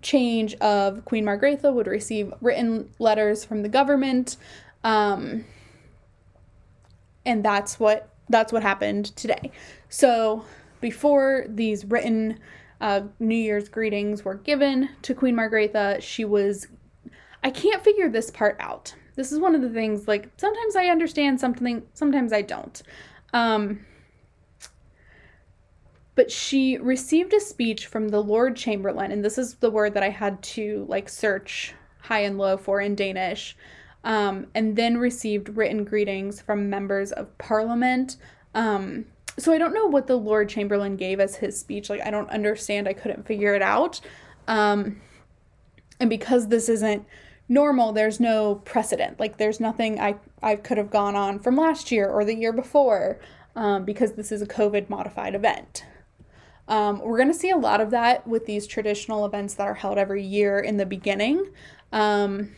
change 0.04 0.54
of 0.56 1.04
Queen 1.04 1.24
Margrethe 1.24 1.72
would 1.72 1.88
receive 1.88 2.32
written 2.40 2.90
letters 3.00 3.44
from 3.44 3.62
the 3.62 3.68
government. 3.68 4.36
Um, 4.84 5.44
and 7.26 7.44
that's 7.44 7.80
what 7.80 8.10
that's 8.28 8.52
what 8.52 8.62
happened 8.62 9.16
today. 9.16 9.50
So 9.88 10.44
before 10.80 11.46
these 11.48 11.84
written 11.84 12.38
uh, 12.80 13.02
New 13.18 13.34
Year's 13.34 13.68
greetings 13.68 14.24
were 14.24 14.34
given 14.34 14.90
to 15.02 15.14
Queen 15.14 15.34
Margrethe, 15.34 16.00
she 16.02 16.24
was 16.24 16.68
I 17.42 17.50
can't 17.50 17.82
figure 17.82 18.08
this 18.08 18.30
part 18.30 18.56
out. 18.60 18.94
This 19.16 19.32
is 19.32 19.38
one 19.38 19.54
of 19.54 19.62
the 19.62 19.70
things 19.70 20.06
like 20.06 20.28
sometimes 20.36 20.76
I 20.76 20.86
understand 20.86 21.40
something, 21.40 21.82
sometimes 21.94 22.32
I 22.32 22.42
don't. 22.42 22.82
Um, 23.32 23.84
but 26.14 26.30
she 26.30 26.76
received 26.78 27.32
a 27.32 27.40
speech 27.40 27.86
from 27.86 28.08
the 28.08 28.22
Lord 28.22 28.56
Chamberlain, 28.56 29.10
and 29.10 29.24
this 29.24 29.38
is 29.38 29.54
the 29.54 29.70
word 29.70 29.94
that 29.94 30.02
I 30.02 30.10
had 30.10 30.42
to 30.42 30.86
like 30.88 31.08
search 31.08 31.74
high 32.02 32.20
and 32.20 32.38
low 32.38 32.56
for 32.56 32.80
in 32.80 32.94
Danish, 32.94 33.56
um, 34.04 34.46
and 34.54 34.76
then 34.76 34.98
received 34.98 35.56
written 35.56 35.84
greetings 35.84 36.40
from 36.40 36.70
members 36.70 37.10
of 37.12 37.36
parliament. 37.38 38.16
Um, 38.54 39.06
so 39.38 39.52
I 39.52 39.58
don't 39.58 39.74
know 39.74 39.86
what 39.86 40.06
the 40.06 40.16
Lord 40.16 40.48
Chamberlain 40.48 40.96
gave 40.96 41.18
as 41.18 41.36
his 41.36 41.58
speech. 41.58 41.90
Like 41.90 42.02
I 42.02 42.10
don't 42.10 42.30
understand. 42.30 42.86
I 42.86 42.92
couldn't 42.92 43.26
figure 43.26 43.54
it 43.54 43.62
out. 43.62 44.00
Um, 44.46 45.00
and 45.98 46.08
because 46.08 46.48
this 46.48 46.68
isn't 46.68 47.04
normal, 47.48 47.92
there's 47.92 48.20
no 48.20 48.56
precedent. 48.64 49.18
Like 49.18 49.38
there's 49.38 49.58
nothing 49.58 49.98
I 49.98 50.16
I 50.42 50.56
could 50.56 50.78
have 50.78 50.90
gone 50.90 51.16
on 51.16 51.40
from 51.40 51.56
last 51.56 51.90
year 51.90 52.08
or 52.08 52.24
the 52.24 52.36
year 52.36 52.52
before. 52.52 53.18
Um, 53.56 53.84
because 53.84 54.14
this 54.14 54.32
is 54.32 54.42
a 54.42 54.46
COVID 54.46 54.90
modified 54.90 55.36
event. 55.36 55.84
Um, 56.68 57.00
we're 57.00 57.18
going 57.18 57.32
to 57.32 57.38
see 57.38 57.50
a 57.50 57.56
lot 57.56 57.80
of 57.80 57.90
that 57.90 58.26
with 58.26 58.46
these 58.46 58.66
traditional 58.66 59.26
events 59.26 59.54
that 59.54 59.66
are 59.66 59.74
held 59.74 59.98
every 59.98 60.22
year 60.22 60.58
in 60.58 60.76
the 60.76 60.86
beginning. 60.86 61.50
Um, 61.92 62.50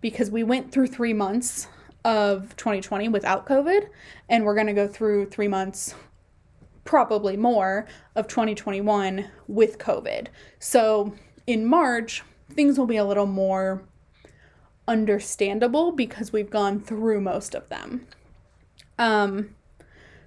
because 0.00 0.30
we 0.30 0.42
went 0.42 0.70
through 0.70 0.86
three 0.86 1.14
months 1.14 1.66
of 2.04 2.54
2020 2.56 3.08
without 3.08 3.46
COVID, 3.46 3.88
and 4.28 4.44
we're 4.44 4.54
going 4.54 4.66
to 4.66 4.74
go 4.74 4.86
through 4.86 5.30
three 5.30 5.48
months, 5.48 5.94
probably 6.84 7.36
more, 7.36 7.86
of 8.14 8.28
2021 8.28 9.30
with 9.48 9.78
COVID. 9.78 10.26
So 10.58 11.14
in 11.46 11.64
March, 11.64 12.22
things 12.50 12.78
will 12.78 12.86
be 12.86 12.98
a 12.98 13.04
little 13.04 13.26
more 13.26 13.82
understandable 14.86 15.92
because 15.92 16.32
we've 16.32 16.50
gone 16.50 16.80
through 16.80 17.20
most 17.22 17.54
of 17.54 17.68
them. 17.70 18.06
Um, 18.98 19.56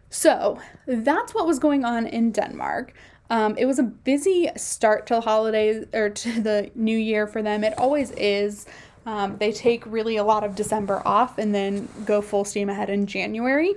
so 0.10 0.60
that's 0.86 1.34
what 1.34 1.46
was 1.46 1.60
going 1.60 1.86
on 1.86 2.08
in 2.08 2.32
Denmark. 2.32 2.94
Um, 3.30 3.56
it 3.58 3.66
was 3.66 3.78
a 3.78 3.84
busy 3.84 4.50
start 4.56 5.06
to 5.08 5.16
the 5.16 5.22
holidays 5.22 5.86
or 5.94 6.10
to 6.10 6.42
the 6.42 6.72
new 6.76 6.98
year 6.98 7.28
for 7.28 7.42
them. 7.42 7.64
It 7.64 7.78
always 7.78 8.12
is. 8.12 8.66
Um, 9.06 9.38
they 9.38 9.52
take 9.52 9.86
really 9.86 10.18
a 10.18 10.24
lot 10.24 10.44
of 10.44 10.56
December 10.56 11.02
off 11.06 11.38
and 11.38 11.54
then 11.54 11.88
go 12.06 12.22
full 12.22 12.46
steam 12.46 12.70
ahead 12.70 12.90
in 12.90 13.06
January. 13.06 13.76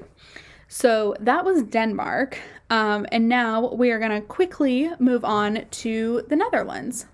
So 0.68 1.16
that 1.20 1.44
was 1.44 1.64
Denmark. 1.64 2.38
Um, 2.68 3.06
and 3.10 3.28
now 3.28 3.72
we 3.72 3.90
are 3.90 3.98
going 3.98 4.12
to 4.12 4.20
quickly 4.20 4.90
move 5.00 5.24
on 5.24 5.64
to 5.70 6.22
the 6.28 6.36
Netherlands. 6.36 7.06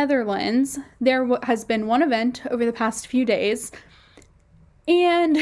Netherlands, 0.00 0.78
there 0.98 1.28
has 1.42 1.66
been 1.66 1.86
one 1.86 2.02
event 2.02 2.40
over 2.50 2.64
the 2.64 2.72
past 2.72 3.06
few 3.06 3.26
days, 3.26 3.70
and 4.88 5.36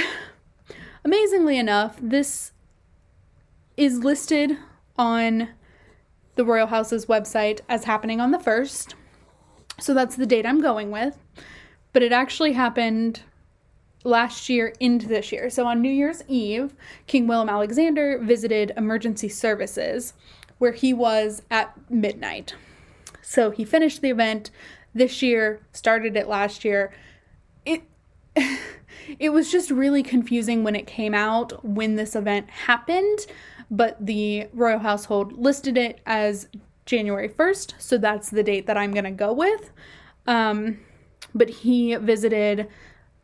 amazingly 1.04 1.56
enough, 1.56 1.96
this 2.02 2.50
is 3.76 4.00
listed 4.02 4.58
on 4.96 5.50
the 6.34 6.44
Royal 6.44 6.66
House's 6.66 7.06
website 7.06 7.60
as 7.68 7.84
happening 7.84 8.20
on 8.20 8.32
the 8.32 8.38
1st. 8.38 8.94
So 9.78 9.94
that's 9.94 10.16
the 10.16 10.26
date 10.26 10.44
I'm 10.44 10.60
going 10.60 10.90
with. 10.90 11.16
But 11.92 12.02
it 12.02 12.10
actually 12.10 12.54
happened 12.54 13.22
last 14.02 14.48
year 14.48 14.74
into 14.80 15.06
this 15.06 15.30
year. 15.30 15.50
So 15.50 15.68
on 15.68 15.80
New 15.80 15.88
Year's 15.88 16.24
Eve, 16.26 16.74
King 17.06 17.28
Willem 17.28 17.48
Alexander 17.48 18.18
visited 18.18 18.72
emergency 18.76 19.28
services 19.28 20.14
where 20.58 20.72
he 20.72 20.92
was 20.92 21.42
at 21.48 21.78
midnight. 21.88 22.56
So 23.28 23.50
he 23.50 23.66
finished 23.66 24.00
the 24.00 24.08
event 24.08 24.50
this 24.94 25.20
year, 25.20 25.60
started 25.74 26.16
it 26.16 26.28
last 26.28 26.64
year. 26.64 26.94
It 27.66 27.82
it 29.18 29.28
was 29.34 29.52
just 29.52 29.70
really 29.70 30.02
confusing 30.02 30.64
when 30.64 30.74
it 30.74 30.86
came 30.86 31.12
out 31.12 31.62
when 31.62 31.96
this 31.96 32.16
event 32.16 32.48
happened, 32.48 33.26
but 33.70 33.98
the 34.00 34.48
royal 34.54 34.78
household 34.78 35.34
listed 35.34 35.76
it 35.76 36.00
as 36.06 36.48
January 36.86 37.28
1st, 37.28 37.74
so 37.78 37.98
that's 37.98 38.30
the 38.30 38.42
date 38.42 38.66
that 38.66 38.78
I'm 38.78 38.92
going 38.92 39.04
to 39.04 39.10
go 39.10 39.34
with. 39.34 39.72
Um, 40.26 40.78
but 41.34 41.50
he 41.50 41.96
visited 41.96 42.66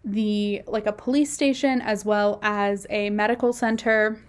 the 0.04 0.60
like 0.66 0.84
a 0.84 0.92
police 0.92 1.32
station 1.32 1.80
as 1.80 2.04
well 2.04 2.40
as 2.42 2.86
a 2.90 3.08
medical 3.08 3.54
center 3.54 4.20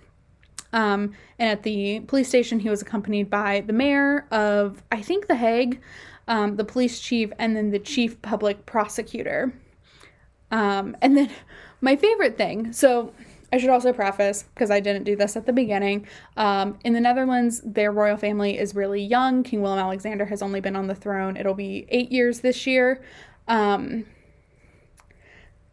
um, 0.75 1.13
and 1.39 1.49
at 1.49 1.63
the 1.63 2.01
police 2.01 2.27
station, 2.27 2.59
he 2.59 2.69
was 2.69 2.81
accompanied 2.81 3.29
by 3.29 3.63
the 3.65 3.73
mayor 3.73 4.27
of, 4.29 4.83
I 4.91 5.01
think, 5.01 5.27
The 5.27 5.35
Hague, 5.35 5.81
um, 6.27 6.57
the 6.57 6.65
police 6.65 6.99
chief, 6.99 7.31
and 7.39 7.55
then 7.55 7.71
the 7.71 7.79
chief 7.79 8.21
public 8.21 8.65
prosecutor. 8.65 9.53
Um, 10.51 10.95
and 11.01 11.15
then 11.17 11.29
my 11.81 11.95
favorite 11.95 12.37
thing 12.37 12.71
so 12.73 13.13
I 13.53 13.57
should 13.57 13.69
also 13.69 13.93
preface, 13.93 14.43
because 14.43 14.69
I 14.69 14.81
didn't 14.81 15.05
do 15.05 15.15
this 15.15 15.37
at 15.37 15.45
the 15.45 15.53
beginning. 15.53 16.07
Um, 16.35 16.77
in 16.83 16.91
the 16.91 16.99
Netherlands, 16.99 17.61
their 17.63 17.91
royal 17.91 18.17
family 18.17 18.57
is 18.57 18.75
really 18.75 19.01
young. 19.01 19.43
King 19.43 19.61
Willem 19.61 19.79
Alexander 19.79 20.25
has 20.25 20.41
only 20.41 20.59
been 20.59 20.75
on 20.75 20.87
the 20.87 20.95
throne, 20.95 21.37
it'll 21.37 21.53
be 21.53 21.85
eight 21.87 22.11
years 22.11 22.41
this 22.41 22.67
year. 22.67 23.01
Um, 23.47 24.05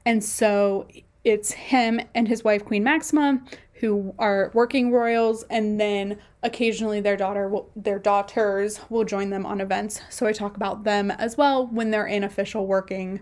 and 0.06 0.22
so 0.22 0.86
it's 1.24 1.50
him 1.50 2.00
and 2.14 2.28
his 2.28 2.44
wife, 2.44 2.64
Queen 2.64 2.84
Maxima, 2.84 3.42
who 3.82 4.14
are 4.16 4.52
working 4.54 4.92
royals 4.92 5.42
and 5.50 5.78
then 5.80 6.16
occasionally 6.44 7.00
their 7.00 7.16
daughter 7.16 7.48
will, 7.48 7.68
their 7.74 7.98
daughters 7.98 8.78
will 8.88 9.02
join 9.02 9.28
them 9.28 9.44
on 9.44 9.60
events. 9.60 10.00
So 10.08 10.24
i 10.24 10.32
talk 10.32 10.56
about 10.56 10.84
them 10.84 11.10
as 11.10 11.36
well 11.36 11.66
when 11.66 11.90
they're 11.90 12.06
in 12.06 12.22
official 12.22 12.64
working 12.64 13.20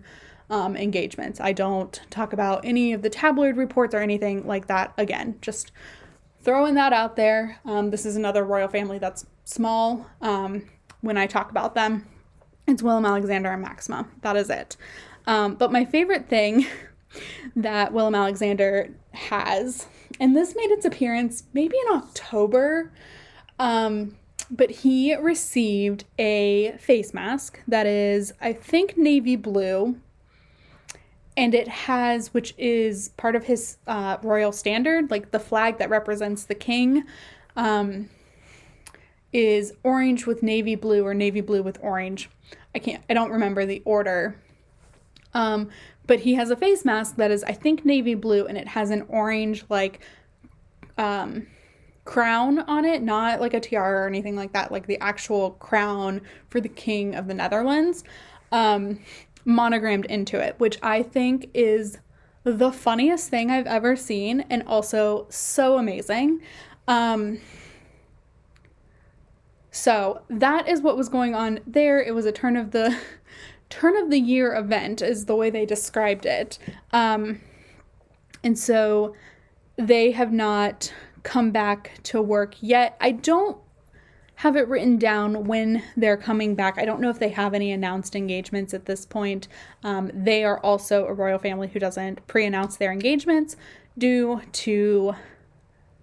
um, 0.51 0.77
engagements. 0.77 1.41
I 1.41 1.55
don't 1.55 1.99
talk 2.11 2.35
about 2.35 2.63
any 2.63 2.93
of 2.93 3.01
the 3.01 3.09
tabloid 3.09 3.57
reports 3.57 3.95
or 3.95 4.01
anything 4.01 4.47
like 4.47 4.67
that. 4.67 4.93
Again 4.99 5.39
just 5.41 5.73
throwing 6.43 6.75
that 6.75 6.93
out 6.93 7.17
there. 7.17 7.59
Um, 7.65 7.91
this 7.91 8.05
is 8.05 8.17
another 8.17 8.45
royal 8.45 8.69
family 8.69 8.99
that's 8.99 9.25
small 9.45 10.07
um, 10.21 10.69
when 11.01 11.17
i 11.17 11.27
talk 11.27 11.51
about 11.51 11.75
them. 11.75 12.07
It's 12.67 12.83
willem 12.83 13.07
alexander 13.07 13.51
and 13.51 13.63
maxima. 13.63 14.07
That 14.21 14.37
is 14.37 14.51
it. 14.51 14.77
Um, 15.27 15.55
but 15.55 15.73
my 15.73 15.87
favorite 15.87 16.29
thing 16.29 16.67
that 17.57 17.93
Willem 17.93 18.15
Alexander 18.15 18.95
has, 19.13 19.87
and 20.19 20.37
this 20.37 20.55
made 20.55 20.71
its 20.71 20.85
appearance 20.85 21.45
maybe 21.53 21.77
in 21.87 21.97
October, 21.97 22.93
um, 23.59 24.17
but 24.51 24.71
he 24.71 25.15
received 25.15 26.05
a 26.19 26.73
face 26.79 27.15
mask 27.15 27.61
that 27.69 27.87
is, 27.87 28.33
I 28.41 28.53
think, 28.53 28.97
navy 28.97 29.37
blue. 29.37 30.01
And 31.37 31.55
it 31.55 31.69
has, 31.69 32.35
which 32.35 32.55
is 32.59 33.11
part 33.11 33.37
of 33.37 33.45
his 33.45 33.79
uh, 33.87 34.19
royal 34.23 34.53
standard, 34.53 35.11
like 35.11 35.31
the 35.31 35.39
flag 35.39 35.79
that 35.79 35.89
represents 35.89 36.45
the 36.45 36.55
king, 36.55 37.05
um, 37.57 38.11
is 39.33 39.73
orange 39.85 40.27
with 40.27 40.43
navy 40.43 40.75
blue 40.75 41.07
or 41.07 41.15
navy 41.15 41.41
blue 41.41 41.63
with 41.63 41.79
orange. 41.81 42.29
I 42.75 42.81
can't, 42.81 43.03
I 43.09 43.15
don't 43.15 43.31
remember 43.31 43.65
the 43.65 43.81
order. 43.85 44.37
Um, 45.35 45.71
but 46.07 46.21
he 46.21 46.35
has 46.35 46.51
a 46.51 46.57
face 46.57 46.85
mask 46.85 47.17
that 47.17 47.31
is, 47.31 47.45
I 47.45 47.53
think, 47.53 47.85
navy 47.85 48.15
blue 48.15 48.47
and 48.47 48.59
it 48.59 48.69
has 48.69 48.91
an 48.91 49.03
orange, 49.09 49.65
like, 49.69 50.01
um, 50.99 51.47
crown 52.05 52.59
on 52.61 52.85
it, 52.85 53.03
not 53.03 53.41
like 53.41 53.55
a 53.55 53.61
tiara 53.61 54.05
or 54.05 54.09
anything 54.09 54.35
like 54.35 54.53
that, 54.53 54.73
like 54.73 54.87
the 54.87 54.99
actual 55.01 55.53
crown 55.53 56.21
for 56.49 56.61
the 56.61 56.69
king 56.69 57.15
of 57.15 57.29
the 57.29 57.35
Netherlands, 57.35 58.03
um, 58.51 58.99
monogrammed 59.45 60.07
into 60.07 60.39
it, 60.39 60.57
which 60.59 60.79
I 60.83 61.03
think 61.03 61.51
is 61.55 61.99
the 62.43 62.73
funniest 62.73 63.29
thing 63.29 63.51
I've 63.51 63.67
ever 63.67 63.95
seen 63.97 64.41
and 64.51 64.63
also 64.67 65.27
so 65.29 65.79
amazing. 65.79 66.41
Um, 66.89 67.39
so 69.71 70.23
that 70.29 70.69
is 70.69 70.81
what 70.81 70.97
was 70.97 71.09
going 71.09 71.35
on 71.35 71.61
there. 71.67 72.03
It 72.03 72.15
was 72.15 72.27
a 72.27 72.33
turn 72.33 72.57
of 72.57 72.73
the 72.73 72.97
turn 73.71 73.97
of 73.97 74.11
the 74.11 74.21
year 74.21 74.55
event, 74.55 75.01
is 75.01 75.25
the 75.25 75.37
way 75.37 75.49
they 75.49 75.65
described 75.65 76.27
it. 76.27 76.59
Um, 76.93 77.41
and 78.45 78.59
so 78.59 79.15
they 79.77 80.11
have 80.13 80.33
not 80.33 80.93
come 81.23 81.51
back 81.51 81.93
to 82.05 82.21
work 82.21 82.57
yet. 82.61 82.97
I 83.01 83.13
don't 83.13 83.59
have 84.37 84.57
it 84.57 84.67
written 84.69 84.97
down 84.97 85.45
when 85.45 85.83
they're 85.97 86.17
coming 86.17 86.55
back. 86.55 86.79
I 86.79 86.87
don't 86.87 87.01
know 87.01 87.11
if 87.11 87.19
they 87.19 87.29
have 87.29 87.53
any 87.53 87.73
announced 87.73 88.17
engagements 88.17 88.73
at 88.73 88.87
this 88.87 89.05
point. 89.05 89.49
Um, 89.85 90.11
they 90.15 90.45
are 90.45 90.59
also 90.61 91.07
a 91.07 91.13
royal 91.13 91.39
family 91.39 91.69
who 91.69 91.79
doesn't 91.79 92.27
pre 92.27 92.47
announce 92.47 92.77
their 92.77 92.91
engagements 92.91 93.57
due 93.99 94.41
to 94.53 95.15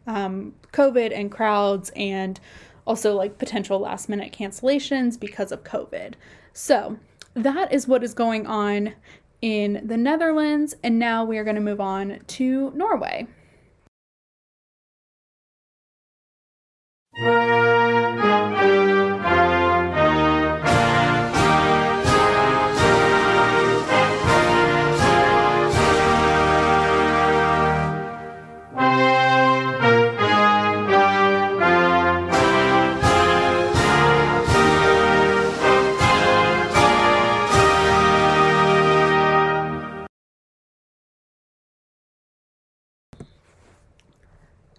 um, 0.05 0.53
COVID 0.71 1.11
and 1.17 1.31
crowds 1.31 1.91
and 1.95 2.39
also 2.85 3.15
like 3.15 3.39
potential 3.39 3.79
last 3.79 4.07
minute 4.07 4.31
cancellations 4.31 5.19
because 5.19 5.51
of 5.51 5.63
COVID. 5.63 6.13
So 6.53 6.99
that 7.43 7.71
is 7.71 7.87
what 7.87 8.03
is 8.03 8.13
going 8.13 8.47
on 8.47 8.93
in 9.41 9.81
the 9.85 9.97
Netherlands. 9.97 10.75
And 10.83 10.99
now 10.99 11.23
we 11.23 11.37
are 11.37 11.43
going 11.43 11.55
to 11.55 11.61
move 11.61 11.81
on 11.81 12.19
to 12.27 12.71
Norway. 12.75 13.27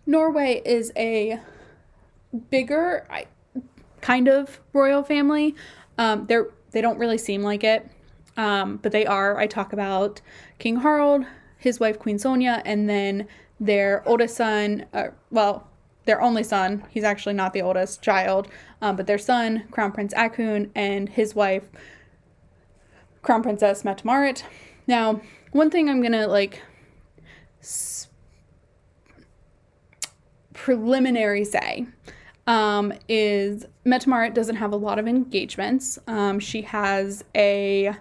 Norway 0.09 0.63
is 0.65 0.91
a 0.97 1.39
bigger 2.49 3.07
kind 4.01 4.27
of 4.27 4.59
royal 4.73 5.03
family. 5.03 5.55
Um, 5.99 6.27
they're 6.27 6.49
they 6.71 6.81
don't 6.81 6.99
really 6.99 7.19
seem 7.19 7.43
like 7.43 7.63
it, 7.63 7.87
um, 8.39 8.79
but 8.79 8.91
they 8.91 9.05
are. 9.05 9.39
I 9.39 9.47
talk 9.47 9.75
about 9.75 10.23
King 10.59 10.77
Harald, 10.77 11.27
his 11.59 11.79
wife 11.79 11.99
Queen 11.99 12.17
Sonja, 12.17 12.63
and 12.65 12.89
then 12.89 13.29
their 13.61 14.03
oldest 14.09 14.35
son. 14.35 14.87
Uh, 14.95 15.09
well, 15.31 15.69
their 16.07 16.23
only 16.23 16.43
son. 16.43 16.85
He's 16.89 17.05
actually 17.05 17.35
not 17.35 17.53
the 17.53 17.61
oldest 17.61 18.01
child, 18.01 18.49
um, 18.81 18.97
but 18.97 19.07
their 19.07 19.19
son, 19.19 19.65
Crown 19.71 19.93
Prince 19.93 20.15
Haakon 20.15 20.71
and 20.75 21.11
his 21.11 21.35
wife, 21.35 21.69
Crown 23.21 23.43
Princess 23.43 23.85
Mette 23.85 24.07
Marit. 24.07 24.43
Now, 24.87 25.21
one 25.53 25.69
thing 25.69 25.91
I'm 25.91 26.01
gonna 26.01 26.27
like 26.27 26.63
preliminary 30.69 31.47
say 31.47 31.87
um, 32.47 32.93
is 33.09 33.65
Mette 33.87 34.07
Marit 34.07 34.35
doesn't 34.35 34.57
have 34.57 34.71
a 34.75 34.77
lot 34.77 34.99
of 34.99 35.09
engagements. 35.09 35.99
Um, 36.07 36.39
she 36.39 36.61
has 36.61 37.25
a 37.35 37.97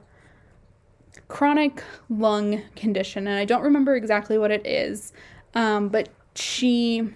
chronic 1.29 1.81
lung 2.09 2.61
condition, 2.75 3.25
and 3.25 3.39
I 3.39 3.45
don't 3.45 3.61
remember 3.61 3.95
exactly 3.95 4.37
what 4.37 4.51
it 4.51 4.67
is, 4.67 5.13
um, 5.53 5.87
but 5.87 6.09
she 6.35 7.07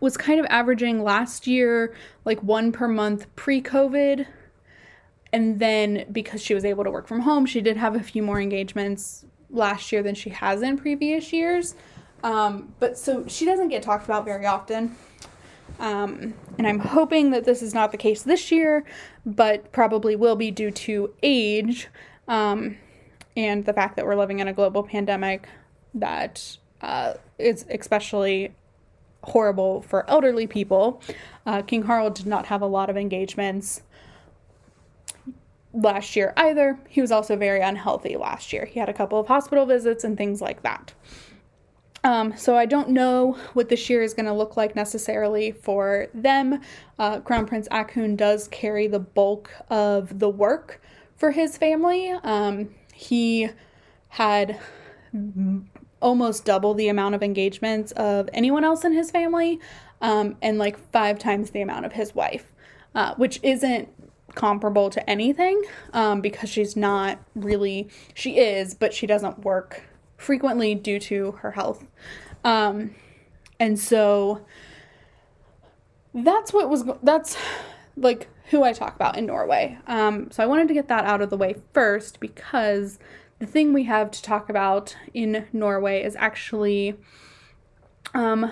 was 0.00 0.16
kind 0.16 0.40
of 0.40 0.46
averaging 0.46 1.04
last 1.04 1.46
year 1.46 1.94
like 2.24 2.42
one 2.42 2.72
per 2.72 2.88
month 2.88 3.32
pre 3.36 3.62
COVID. 3.62 4.26
And 5.32 5.60
then 5.60 6.04
because 6.10 6.42
she 6.42 6.52
was 6.52 6.64
able 6.64 6.82
to 6.82 6.90
work 6.90 7.06
from 7.06 7.20
home, 7.20 7.46
she 7.46 7.60
did 7.60 7.76
have 7.76 7.94
a 7.94 8.02
few 8.02 8.24
more 8.24 8.40
engagements 8.40 9.24
last 9.50 9.92
year 9.92 10.02
than 10.02 10.16
she 10.16 10.30
has 10.30 10.62
in 10.62 10.76
previous 10.76 11.32
years. 11.32 11.76
Um, 12.22 12.74
but 12.80 12.98
so 12.98 13.26
she 13.26 13.44
doesn't 13.44 13.68
get 13.68 13.82
talked 13.82 14.04
about 14.04 14.24
very 14.24 14.46
often. 14.46 14.96
Um, 15.78 16.34
and 16.56 16.66
I'm 16.66 16.80
hoping 16.80 17.30
that 17.30 17.44
this 17.44 17.62
is 17.62 17.72
not 17.72 17.92
the 17.92 17.98
case 17.98 18.22
this 18.22 18.50
year, 18.50 18.84
but 19.24 19.70
probably 19.70 20.16
will 20.16 20.34
be 20.34 20.50
due 20.50 20.72
to 20.72 21.14
age 21.22 21.88
um, 22.26 22.76
and 23.36 23.64
the 23.64 23.72
fact 23.72 23.96
that 23.96 24.04
we're 24.04 24.16
living 24.16 24.40
in 24.40 24.48
a 24.48 24.52
global 24.52 24.82
pandemic 24.82 25.48
that 25.94 26.58
uh, 26.80 27.14
is 27.38 27.64
especially 27.70 28.52
horrible 29.22 29.82
for 29.82 30.08
elderly 30.08 30.46
people. 30.46 31.00
Uh, 31.46 31.62
King 31.62 31.84
Harald 31.84 32.14
did 32.14 32.26
not 32.26 32.46
have 32.46 32.62
a 32.62 32.66
lot 32.66 32.90
of 32.90 32.96
engagements 32.96 33.82
last 35.72 36.16
year 36.16 36.32
either. 36.36 36.78
He 36.88 37.00
was 37.00 37.12
also 37.12 37.36
very 37.36 37.60
unhealthy 37.60 38.16
last 38.16 38.52
year. 38.52 38.64
He 38.64 38.80
had 38.80 38.88
a 38.88 38.92
couple 38.92 39.18
of 39.18 39.28
hospital 39.28 39.66
visits 39.66 40.04
and 40.04 40.16
things 40.16 40.40
like 40.40 40.62
that. 40.62 40.92
Um, 42.04 42.36
so 42.36 42.56
I 42.56 42.66
don't 42.66 42.90
know 42.90 43.36
what 43.54 43.68
this 43.68 43.90
year 43.90 44.02
is 44.02 44.14
going 44.14 44.26
to 44.26 44.32
look 44.32 44.56
like 44.56 44.76
necessarily 44.76 45.52
for 45.52 46.08
them. 46.14 46.60
Uh, 46.98 47.20
Crown 47.20 47.46
Prince 47.46 47.68
Haakon 47.70 48.16
does 48.16 48.48
carry 48.48 48.86
the 48.86 49.00
bulk 49.00 49.50
of 49.68 50.18
the 50.18 50.28
work 50.28 50.80
for 51.16 51.32
his 51.32 51.56
family. 51.56 52.10
Um, 52.22 52.70
he 52.94 53.48
had 54.08 54.60
almost 56.00 56.44
double 56.44 56.74
the 56.74 56.88
amount 56.88 57.14
of 57.14 57.22
engagements 57.22 57.92
of 57.92 58.30
anyone 58.32 58.64
else 58.64 58.84
in 58.84 58.92
his 58.92 59.10
family, 59.10 59.60
um, 60.00 60.36
and 60.40 60.58
like 60.58 60.78
five 60.92 61.18
times 61.18 61.50
the 61.50 61.60
amount 61.60 61.84
of 61.84 61.92
his 61.92 62.14
wife, 62.14 62.52
uh, 62.94 63.14
which 63.16 63.40
isn't 63.42 63.88
comparable 64.34 64.90
to 64.90 65.10
anything 65.10 65.60
um, 65.92 66.20
because 66.20 66.48
she's 66.48 66.76
not 66.76 67.18
really, 67.34 67.88
she 68.14 68.38
is, 68.38 68.74
but 68.74 68.94
she 68.94 69.06
doesn't 69.06 69.44
work 69.44 69.82
frequently 70.18 70.74
due 70.74 71.00
to 71.00 71.32
her 71.32 71.52
health. 71.52 71.86
Um, 72.44 72.94
and 73.58 73.78
so 73.78 74.44
that's 76.12 76.52
what 76.52 76.68
was, 76.68 76.84
that's 77.02 77.38
like 77.96 78.28
who 78.50 78.62
I 78.62 78.72
talk 78.72 78.94
about 78.94 79.16
in 79.16 79.26
Norway. 79.26 79.78
Um, 79.86 80.30
so 80.30 80.42
I 80.42 80.46
wanted 80.46 80.68
to 80.68 80.74
get 80.74 80.88
that 80.88 81.06
out 81.06 81.22
of 81.22 81.30
the 81.30 81.36
way 81.36 81.56
first 81.72 82.20
because 82.20 82.98
the 83.38 83.46
thing 83.46 83.72
we 83.72 83.84
have 83.84 84.10
to 84.10 84.22
talk 84.22 84.50
about 84.50 84.96
in 85.14 85.46
Norway 85.52 86.02
is 86.02 86.16
actually 86.16 86.96
um, 88.14 88.50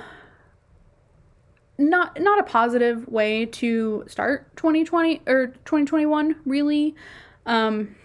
not 1.79 2.21
not 2.21 2.39
a 2.39 2.43
positive 2.43 3.07
way 3.09 3.47
to 3.47 4.05
start 4.07 4.55
2020 4.57 5.23
or 5.27 5.49
2021 5.49 6.37
really. 6.45 6.95
Um, 7.45 7.97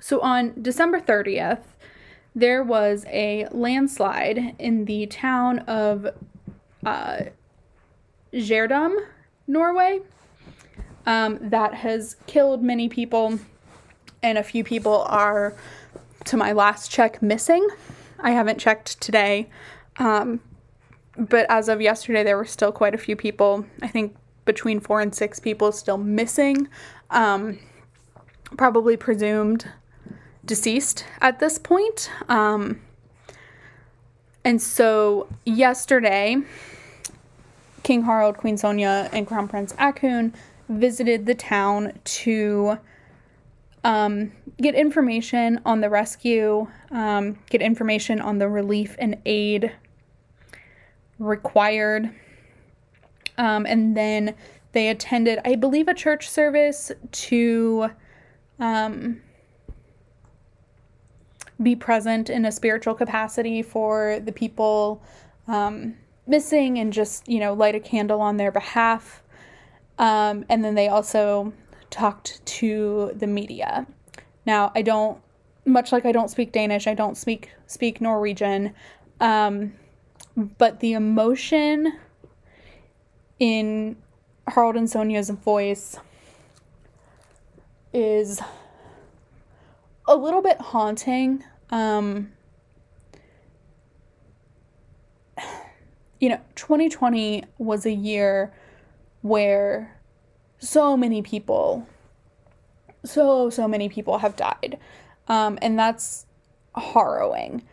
so 0.00 0.20
on 0.20 0.54
December 0.62 1.00
30th, 1.00 1.62
there 2.36 2.62
was 2.62 3.06
a 3.08 3.48
landslide 3.50 4.54
in 4.58 4.84
the 4.84 5.06
town 5.06 5.60
of 5.60 6.06
uh, 6.84 7.22
Norway, 9.48 10.00
um, 11.06 11.38
that 11.40 11.72
has 11.72 12.16
killed 12.26 12.62
many 12.62 12.90
people, 12.90 13.38
and 14.22 14.36
a 14.36 14.42
few 14.42 14.62
people 14.62 15.02
are, 15.04 15.54
to 16.26 16.36
my 16.36 16.52
last 16.52 16.90
check, 16.90 17.22
missing. 17.22 17.66
I 18.20 18.32
haven't 18.32 18.58
checked 18.58 19.00
today, 19.00 19.48
um, 19.96 20.40
but 21.16 21.46
as 21.48 21.70
of 21.70 21.80
yesterday, 21.80 22.22
there 22.22 22.36
were 22.36 22.44
still 22.44 22.70
quite 22.70 22.94
a 22.94 22.98
few 22.98 23.16
people. 23.16 23.64
I 23.80 23.88
think 23.88 24.14
between 24.44 24.78
four 24.78 25.00
and 25.00 25.14
six 25.14 25.40
people 25.40 25.72
still 25.72 25.96
missing, 25.96 26.68
um, 27.08 27.58
probably 28.58 28.98
presumed 28.98 29.66
deceased 30.46 31.04
at 31.20 31.38
this 31.38 31.58
point. 31.58 32.10
Um, 32.28 32.80
and 34.44 34.62
so 34.62 35.28
yesterday, 35.44 36.36
King 37.82 38.02
Harald, 38.02 38.36
Queen 38.36 38.56
Sonja, 38.56 39.08
and 39.12 39.26
Crown 39.26 39.48
Prince 39.48 39.72
Haakon 39.72 40.34
visited 40.68 41.26
the 41.26 41.34
town 41.34 41.92
to 42.04 42.78
um, 43.84 44.32
get 44.58 44.74
information 44.74 45.60
on 45.64 45.80
the 45.80 45.90
rescue, 45.90 46.66
um, 46.90 47.38
get 47.50 47.62
information 47.62 48.20
on 48.20 48.38
the 48.38 48.48
relief 48.48 48.96
and 48.98 49.16
aid 49.24 49.72
required. 51.18 52.10
Um, 53.38 53.66
and 53.66 53.96
then 53.96 54.34
they 54.72 54.88
attended, 54.88 55.38
I 55.44 55.54
believe, 55.54 55.88
a 55.88 55.94
church 55.94 56.28
service 56.28 56.90
to 57.12 57.90
um, 58.58 59.20
be 61.62 61.74
present 61.74 62.28
in 62.28 62.44
a 62.44 62.52
spiritual 62.52 62.94
capacity 62.94 63.62
for 63.62 64.20
the 64.20 64.32
people 64.32 65.02
um, 65.48 65.94
missing 66.26 66.78
and 66.78 66.92
just, 66.92 67.28
you 67.28 67.40
know, 67.40 67.54
light 67.54 67.74
a 67.74 67.80
candle 67.80 68.20
on 68.20 68.36
their 68.36 68.52
behalf. 68.52 69.22
Um, 69.98 70.44
and 70.48 70.64
then 70.64 70.74
they 70.74 70.88
also 70.88 71.52
talked 71.90 72.44
to 72.44 73.12
the 73.14 73.26
media. 73.26 73.86
Now, 74.44 74.72
I 74.74 74.82
don't, 74.82 75.18
much 75.64 75.92
like 75.92 76.04
I 76.04 76.12
don't 76.12 76.28
speak 76.28 76.52
Danish, 76.52 76.86
I 76.86 76.94
don't 76.94 77.16
speak 77.16 77.50
speak 77.66 78.00
Norwegian, 78.00 78.74
um, 79.20 79.72
but 80.36 80.80
the 80.80 80.92
emotion 80.92 81.92
in 83.38 83.96
Harald 84.46 84.76
and 84.76 84.86
Sonja's 84.86 85.30
voice 85.30 85.98
is 87.92 88.40
a 90.06 90.16
little 90.16 90.42
bit 90.42 90.60
haunting. 90.60 91.44
Um, 91.70 92.32
you 96.20 96.28
know, 96.28 96.40
2020 96.54 97.44
was 97.58 97.86
a 97.86 97.92
year 97.92 98.52
where 99.22 100.00
so 100.58 100.96
many 100.96 101.22
people, 101.22 101.86
so, 103.04 103.50
so 103.50 103.68
many 103.68 103.88
people 103.88 104.18
have 104.18 104.36
died. 104.36 104.78
Um, 105.28 105.58
and 105.60 105.78
that's 105.78 106.26
harrowing. 106.74 107.64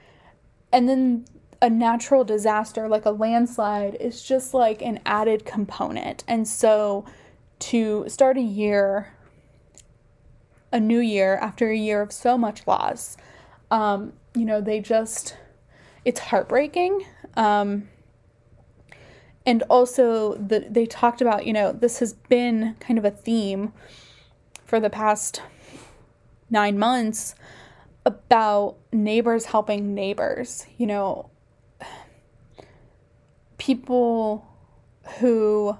And 0.71 0.89
then 0.89 1.25
a 1.61 1.69
natural 1.69 2.23
disaster 2.23 2.89
like 2.89 3.05
a 3.05 3.11
landslide 3.11 3.95
is 3.95 4.21
just 4.23 4.53
like 4.53 4.81
an 4.81 4.99
added 5.05 5.45
component. 5.45 6.23
And 6.27 6.47
so 6.47 7.05
to 7.59 8.05
start 8.09 8.37
a 8.37 8.41
year, 8.41 9.13
a 10.73 10.79
new 10.79 10.99
year 10.99 11.37
after 11.37 11.69
a 11.69 11.77
year 11.77 12.01
of 12.01 12.11
so 12.11 12.37
much 12.37 12.67
loss, 12.67 13.15
um, 13.71 14.11
you 14.35 14.43
know, 14.43 14.59
they 14.59 14.81
just, 14.81 15.37
it's 16.03 16.19
heartbreaking. 16.19 17.05
Um, 17.37 17.87
and 19.45 19.63
also 19.63 20.35
the, 20.35 20.65
they 20.69 20.85
talked 20.85 21.21
about 21.21 21.45
you 21.45 21.53
know 21.53 21.71
this 21.71 21.99
has 21.99 22.13
been 22.13 22.75
kind 22.79 22.97
of 22.97 23.05
a 23.05 23.11
theme 23.11 23.73
for 24.65 24.79
the 24.79 24.89
past 24.89 25.41
nine 26.49 26.77
months 26.77 27.35
about 28.05 28.75
neighbors 28.91 29.45
helping 29.45 29.93
neighbors 29.93 30.65
you 30.77 30.87
know 30.87 31.29
people 33.57 34.45
who 35.19 35.77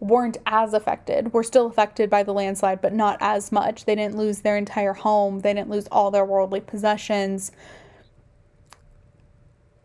weren't 0.00 0.38
as 0.46 0.74
affected 0.74 1.32
were 1.32 1.42
still 1.42 1.66
affected 1.66 2.08
by 2.08 2.22
the 2.22 2.32
landslide 2.32 2.80
but 2.80 2.92
not 2.92 3.16
as 3.20 3.50
much 3.50 3.84
they 3.84 3.96
didn't 3.96 4.16
lose 4.16 4.40
their 4.40 4.56
entire 4.56 4.92
home 4.92 5.40
they 5.40 5.52
didn't 5.52 5.70
lose 5.70 5.88
all 5.90 6.10
their 6.10 6.24
worldly 6.24 6.60
possessions 6.60 7.50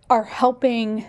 are 0.10 0.24
helping 0.24 1.06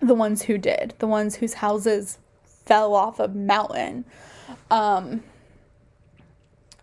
the 0.00 0.14
ones 0.14 0.42
who 0.42 0.58
did, 0.58 0.94
the 0.98 1.06
ones 1.06 1.36
whose 1.36 1.54
houses 1.54 2.18
fell 2.44 2.94
off 2.94 3.20
a 3.20 3.28
mountain. 3.28 4.04
Um, 4.70 5.22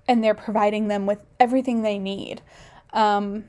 and 0.08 0.23
they're 0.23 0.34
providing 0.34 0.88
them 0.88 1.06
with 1.06 1.19
everything 1.39 1.82
they 1.82 1.97
need. 1.97 2.41
Um, 2.91 3.45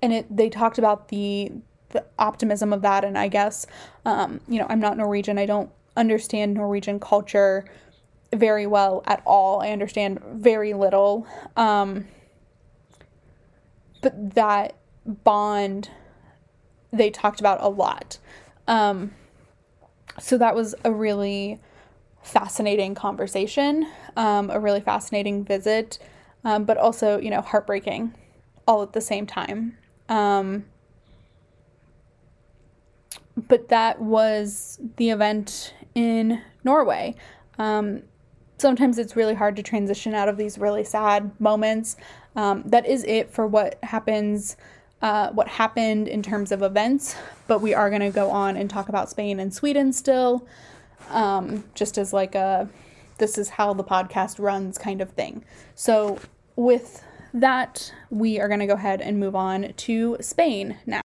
and 0.00 0.12
it, 0.12 0.36
they 0.36 0.48
talked 0.48 0.78
about 0.78 1.08
the 1.08 1.52
the 1.90 2.06
optimism 2.18 2.72
of 2.72 2.80
that, 2.80 3.04
and 3.04 3.18
I 3.18 3.28
guess, 3.28 3.66
um, 4.06 4.40
you 4.48 4.58
know, 4.58 4.66
I'm 4.70 4.80
not 4.80 4.96
Norwegian. 4.96 5.36
I 5.36 5.44
don't 5.44 5.70
understand 5.96 6.54
Norwegian 6.54 7.00
culture 7.00 7.64
very 8.32 8.66
well 8.66 9.02
at 9.06 9.22
all. 9.26 9.60
I 9.60 9.70
understand 9.70 10.20
very 10.24 10.72
little. 10.72 11.26
Um, 11.56 12.08
but 14.00 14.34
that 14.34 14.74
bond 15.04 15.90
they 16.92 17.10
talked 17.10 17.40
about 17.40 17.58
a 17.62 17.68
lot. 17.68 18.18
Um, 18.68 19.12
so 20.20 20.36
that 20.38 20.54
was 20.54 20.74
a 20.84 20.92
really 20.92 21.58
fascinating 22.22 22.94
conversation, 22.94 23.86
um, 24.16 24.50
a 24.50 24.60
really 24.60 24.80
fascinating 24.80 25.44
visit, 25.44 25.98
um, 26.44 26.64
but 26.64 26.76
also, 26.76 27.18
you 27.18 27.30
know, 27.30 27.40
heartbreaking 27.40 28.14
all 28.68 28.82
at 28.82 28.92
the 28.92 29.00
same 29.00 29.26
time. 29.26 29.76
Um, 30.08 30.66
but 33.36 33.68
that 33.68 34.00
was 34.00 34.78
the 34.96 35.10
event 35.10 35.74
in 35.94 36.40
Norway. 36.64 37.14
Um, 37.58 38.02
sometimes 38.58 38.98
it's 38.98 39.16
really 39.16 39.34
hard 39.34 39.56
to 39.56 39.62
transition 39.62 40.14
out 40.14 40.28
of 40.28 40.36
these 40.36 40.58
really 40.58 40.84
sad 40.84 41.30
moments. 41.40 41.96
Um, 42.36 42.62
that 42.66 42.86
is 42.86 43.04
it 43.04 43.30
for 43.30 43.46
what 43.46 43.78
happens 43.82 44.56
uh, 45.02 45.30
what 45.30 45.48
happened 45.48 46.06
in 46.06 46.22
terms 46.22 46.52
of 46.52 46.62
events, 46.62 47.16
but 47.48 47.60
we 47.60 47.74
are 47.74 47.90
going 47.90 48.02
to 48.02 48.10
go 48.10 48.30
on 48.30 48.56
and 48.56 48.70
talk 48.70 48.88
about 48.88 49.10
Spain 49.10 49.40
and 49.40 49.52
Sweden 49.52 49.92
still, 49.92 50.46
um, 51.10 51.64
just 51.74 51.98
as 51.98 52.12
like 52.12 52.36
a 52.36 52.68
this 53.18 53.36
is 53.36 53.50
how 53.50 53.74
the 53.74 53.84
podcast 53.84 54.38
runs 54.38 54.78
kind 54.78 55.00
of 55.00 55.10
thing. 55.10 55.44
So, 55.74 56.18
with 56.56 57.04
that, 57.34 57.92
we 58.10 58.40
are 58.40 58.48
going 58.48 58.60
to 58.60 58.66
go 58.66 58.74
ahead 58.74 59.00
and 59.00 59.18
move 59.18 59.34
on 59.34 59.72
to 59.76 60.16
Spain 60.20 60.78
now. 60.86 61.01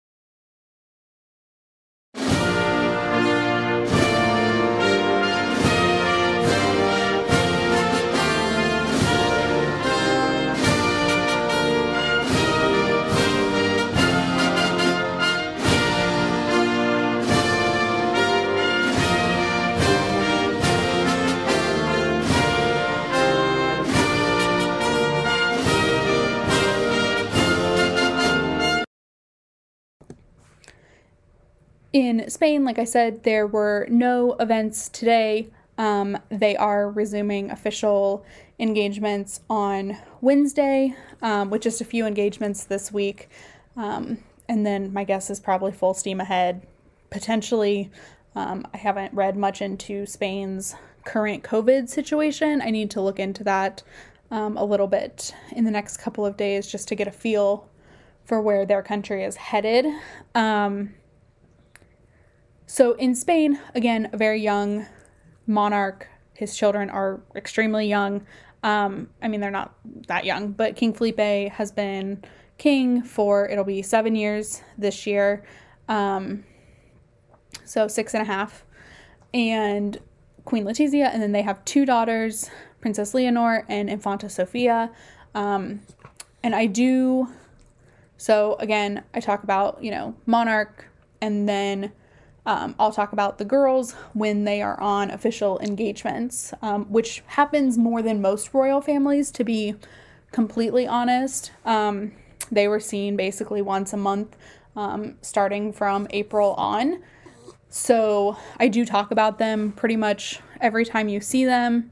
In 31.94 32.30
Spain, 32.30 32.64
like 32.64 32.80
I 32.80 32.86
said, 32.86 33.24
there 33.24 33.46
were 33.46 33.86
no 33.90 34.34
events 34.40 34.88
today. 34.88 35.50
Um, 35.78 36.18
they 36.30 36.56
are 36.56 36.90
resuming 36.90 37.52
official 37.52 38.26
engagements 38.60 39.42
on 39.50 39.98
Wednesday, 40.22 40.96
um, 41.22 41.50
with 41.50 41.62
just 41.62 41.82
a 41.82 41.86
few 41.86 42.06
engagements 42.06 42.64
this 42.64 42.94
week. 42.94 43.30
Um, 43.76 44.20
and 44.48 44.66
then 44.66 44.94
my 44.94 45.04
guess 45.04 45.30
is 45.30 45.40
probably 45.40 45.74
full 45.74 45.94
steam 45.94 46.22
ahead. 46.22 46.66
Potentially, 47.10 47.92
um, 48.36 48.66
I 48.74 48.78
haven't 48.78 49.14
read 49.14 49.36
much 49.36 49.62
into 49.62 50.06
Spain's 50.06 50.76
current 51.04 51.44
COVID 51.44 51.90
situation. 51.90 52.62
I 52.62 52.70
need 52.70 52.92
to 52.92 53.02
look 53.02 53.20
into 53.20 53.44
that 53.44 53.84
um, 54.30 54.56
a 54.56 54.64
little 54.64 54.88
bit 54.88 55.34
in 55.52 55.66
the 55.66 55.72
next 55.72 55.98
couple 55.98 56.26
of 56.26 56.38
days 56.38 56.72
just 56.72 56.88
to 56.88 56.96
get 56.96 57.08
a 57.08 57.12
feel 57.12 57.68
for 58.24 58.40
where 58.40 58.66
their 58.66 58.82
country 58.82 59.26
is 59.26 59.36
headed. 59.36 59.86
Um, 60.36 60.94
so 62.72 62.94
in 62.94 63.16
Spain, 63.16 63.60
again, 63.76 64.10
a 64.14 64.18
very 64.18 64.42
young 64.42 64.86
monarch. 65.46 66.08
His 66.32 66.56
children 66.56 66.90
are 66.90 67.20
extremely 67.36 67.86
young. 67.86 68.26
Um, 68.64 69.10
I 69.22 69.28
mean, 69.28 69.42
they're 69.42 69.52
not 69.52 69.76
that 70.08 70.24
young, 70.24 70.54
but 70.54 70.78
King 70.78 70.94
Felipe 70.94 71.52
has 71.52 71.70
been 71.70 72.24
king 72.58 73.02
for 73.02 73.50
it'll 73.50 73.66
be 73.66 73.82
seven 73.82 74.16
years 74.16 74.62
this 74.78 75.06
year. 75.06 75.44
Um, 75.90 76.46
so 77.66 77.90
six 77.90 78.14
and 78.14 78.22
a 78.22 78.26
half. 78.26 78.64
And 79.34 79.98
Queen 80.46 80.64
Letizia, 80.64 81.14
and 81.14 81.22
then 81.22 81.34
they 81.34 81.42
have 81.42 81.66
two 81.66 81.86
daughters, 81.86 82.50
Princess 82.80 83.14
Leonor 83.14 83.66
and 83.68 83.90
Infanta 83.90 84.30
Sofia. 84.30 84.92
Um, 85.36 85.82
and 86.42 86.56
I 86.56 86.68
do, 86.68 87.28
so 88.16 88.56
again, 88.60 89.04
I 89.14 89.20
talk 89.20 89.44
about, 89.44 89.84
you 89.84 89.92
know, 89.92 90.16
monarch 90.26 90.86
and 91.20 91.50
then 91.50 91.92
um, 92.46 92.76
I'll 92.80 92.92
talk 92.92 93.14
about 93.14 93.38
the 93.38 93.46
girls 93.46 93.94
when 94.14 94.46
they 94.46 94.62
are 94.62 94.80
on 94.80 95.12
official 95.12 95.60
engagements, 95.60 96.54
um, 96.62 96.86
which 96.86 97.24
happens 97.28 97.78
more 97.78 98.02
than 98.02 98.22
most 98.22 98.54
royal 98.54 98.82
families, 98.82 99.30
to 99.32 99.44
be 99.44 99.76
completely 100.32 100.88
honest, 100.88 101.52
um, 101.66 102.14
they 102.52 102.68
were 102.68 102.80
seen 102.80 103.16
basically 103.16 103.62
once 103.62 103.94
a 103.94 103.98
month 103.98 104.36
um, 104.76 105.16
starting 105.22 105.72
from 105.72 106.08
April 106.12 106.54
on. 106.54 107.04
So 107.70 108.38
I 108.60 108.68
do 108.68 108.86
talk 108.86 109.12
about 109.12 109.38
them 109.38 109.72
pretty 109.72 109.96
much 109.96 110.40
every 110.60 110.86
time 110.86 111.10
you 111.10 111.22
see 111.22 111.46
them. 111.46 111.92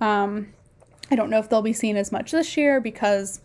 Um, 0.00 0.52
I 1.10 1.16
don't 1.16 1.30
know 1.30 1.38
if 1.38 1.48
they'll 1.48 1.62
be 1.62 1.72
seen 1.72 1.96
as 1.96 2.12
much 2.12 2.32
this 2.32 2.56
year 2.56 2.80
because 2.80 3.40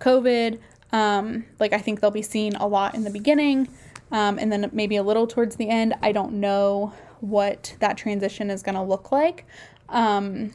COVID. 0.00 0.58
Um, 0.92 1.44
like 1.58 1.72
I 1.72 1.78
think 1.78 2.00
they'll 2.00 2.12
be 2.12 2.22
seen 2.22 2.54
a 2.56 2.66
lot 2.66 2.94
in 2.94 3.02
the 3.02 3.10
beginning, 3.10 3.68
um, 4.16 4.38
and 4.38 4.50
then 4.50 4.70
maybe 4.72 4.96
a 4.96 5.02
little 5.02 5.26
towards 5.26 5.56
the 5.56 5.68
end. 5.68 5.92
I 6.00 6.10
don't 6.10 6.40
know 6.40 6.94
what 7.20 7.76
that 7.80 7.98
transition 7.98 8.48
is 8.48 8.62
going 8.62 8.74
to 8.74 8.82
look 8.82 9.12
like 9.12 9.44
um, 9.90 10.52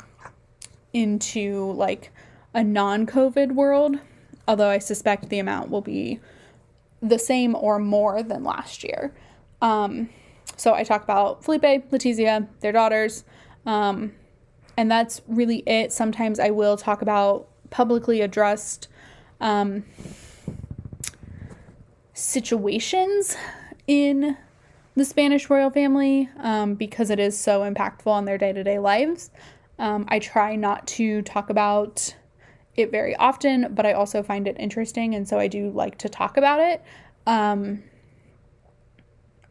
into 0.94 1.72
like 1.74 2.12
a 2.56 2.64
non-COVID 2.64 3.52
world. 3.52 3.98
Although 4.48 4.70
I 4.70 4.80
suspect 4.80 5.30
the 5.30 5.38
amount 5.38 5.70
will 5.70 5.84
be 5.84 6.20
the 7.04 7.20
same 7.20 7.54
or 7.54 7.78
more 7.78 8.24
than 8.24 8.44
last 8.44 8.84
year. 8.84 9.14
Um, 9.62 10.10
so 10.58 10.74
I 10.74 10.84
talk 10.84 11.04
about 11.04 11.44
Felipe, 11.44 11.92
Letizia, 11.92 12.48
their 12.62 12.72
daughters, 12.72 13.26
um, 13.68 14.14
and 14.76 14.90
that's 14.90 15.22
really 15.28 15.58
it. 15.68 15.94
Sometimes 15.94 16.40
I 16.40 16.50
will 16.50 16.78
talk 16.78 17.04
about 17.04 17.48
publicly 17.70 18.22
addressed 18.22 18.88
um, 19.40 19.84
situations 22.22 23.36
in 23.88 24.38
the 24.96 25.04
Spanish 25.04 25.50
royal 25.50 25.72
family 25.72 26.30
um, 26.38 26.76
because 26.76 27.10
it 27.10 27.20
is 27.20 27.38
so 27.38 27.62
impactful 27.62 28.08
on 28.08 28.26
their 28.26 28.38
day 28.38 28.54
to 28.54 28.64
day 28.64 28.78
lives. 28.78 29.32
Um, 29.80 30.06
I 30.08 30.20
try 30.20 30.56
not 30.56 30.86
to 30.88 31.24
talk 31.24 31.50
about 31.50 32.16
it 32.76 32.92
very 32.92 33.16
often, 33.16 33.74
but 33.74 33.88
I 33.88 33.94
also 33.94 34.22
find 34.22 34.48
it 34.48 34.56
interesting, 34.60 35.16
and 35.16 35.28
so 35.28 35.40
I 35.40 35.48
do 35.48 35.72
like 35.72 35.98
to 36.00 36.10
talk 36.10 36.38
about 36.38 36.60
it. 36.60 36.84
Um, 37.26 37.84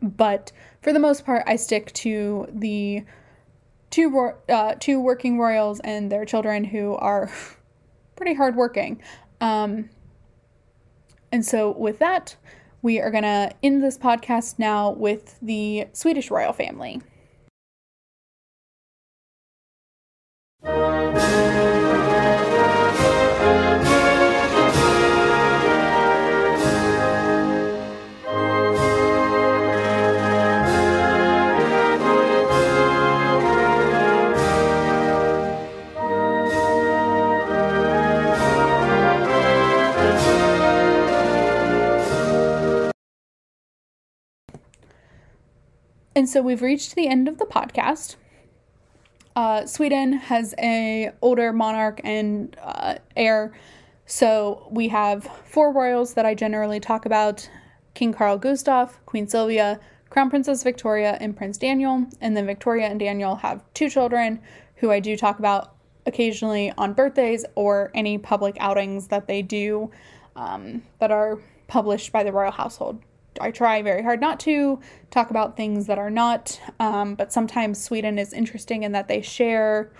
but 0.00 0.52
for 0.80 0.92
the 0.92 1.00
most 1.00 1.26
part, 1.26 1.42
I 1.46 1.56
stick 1.56 1.92
to 1.94 2.46
the 2.52 3.04
two 3.90 4.32
uh, 4.48 4.76
two 4.78 5.00
working 5.00 5.40
royals 5.40 5.80
and 5.80 6.10
their 6.10 6.24
children 6.24 6.62
who 6.62 6.94
are 6.94 7.30
pretty 8.16 8.34
hardworking. 8.34 9.02
Um, 9.40 9.90
and 11.32 11.44
so, 11.44 11.72
with 11.72 11.98
that, 11.98 12.36
we 12.82 13.00
are 13.00 13.10
gonna 13.10 13.52
end 13.62 13.82
this 13.82 13.98
podcast 13.98 14.58
now 14.58 14.90
with 14.90 15.38
the 15.40 15.86
Swedish 15.92 16.30
royal 16.30 16.52
family. 16.52 17.00
And 46.20 46.28
so 46.28 46.42
we've 46.42 46.60
reached 46.60 46.96
the 46.96 47.08
end 47.08 47.28
of 47.28 47.38
the 47.38 47.46
podcast. 47.46 48.16
Uh, 49.34 49.64
Sweden 49.64 50.12
has 50.12 50.54
a 50.58 51.12
older 51.22 51.50
monarch 51.50 51.98
and 52.04 52.54
uh, 52.62 52.96
heir, 53.16 53.54
so 54.04 54.68
we 54.70 54.88
have 54.88 55.24
four 55.46 55.72
royals 55.72 56.12
that 56.12 56.26
I 56.26 56.34
generally 56.34 56.78
talk 56.78 57.06
about: 57.06 57.48
King 57.94 58.12
Carl 58.12 58.38
Gustaf, 58.38 58.98
Queen 59.06 59.26
Sylvia, 59.26 59.80
Crown 60.10 60.28
Princess 60.28 60.62
Victoria, 60.62 61.16
and 61.22 61.34
Prince 61.34 61.56
Daniel. 61.56 62.04
And 62.20 62.36
then 62.36 62.44
Victoria 62.44 62.88
and 62.88 63.00
Daniel 63.00 63.36
have 63.36 63.64
two 63.72 63.88
children 63.88 64.42
who 64.74 64.90
I 64.90 65.00
do 65.00 65.16
talk 65.16 65.38
about 65.38 65.74
occasionally 66.04 66.70
on 66.76 66.92
birthdays 66.92 67.46
or 67.54 67.90
any 67.94 68.18
public 68.18 68.58
outings 68.60 69.08
that 69.08 69.26
they 69.26 69.40
do 69.40 69.90
um, 70.36 70.82
that 70.98 71.10
are 71.10 71.38
published 71.66 72.12
by 72.12 72.24
the 72.24 72.30
royal 72.30 72.52
household. 72.52 73.00
I 73.40 73.50
try 73.50 73.82
very 73.82 74.02
hard 74.02 74.20
not 74.20 74.40
to 74.40 74.80
talk 75.10 75.30
about 75.30 75.56
things 75.56 75.86
that 75.86 75.98
are 75.98 76.10
not, 76.10 76.60
um, 76.78 77.14
but 77.14 77.32
sometimes 77.32 77.82
Sweden 77.82 78.18
is 78.18 78.32
interesting 78.32 78.82
in 78.82 78.92
that 78.92 79.08
they 79.08 79.22
share 79.22 79.90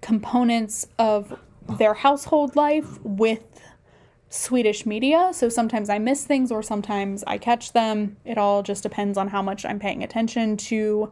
components 0.00 0.86
of 0.98 1.38
their 1.78 1.94
household 1.94 2.54
life 2.56 3.02
with 3.02 3.60
Swedish 4.28 4.86
media. 4.86 5.30
So 5.32 5.48
sometimes 5.48 5.88
I 5.88 5.98
miss 5.98 6.24
things 6.24 6.52
or 6.52 6.62
sometimes 6.62 7.24
I 7.26 7.38
catch 7.38 7.72
them. 7.72 8.16
It 8.24 8.38
all 8.38 8.62
just 8.62 8.82
depends 8.82 9.16
on 9.16 9.28
how 9.28 9.42
much 9.42 9.64
I'm 9.64 9.78
paying 9.78 10.02
attention 10.02 10.56
to 10.58 11.10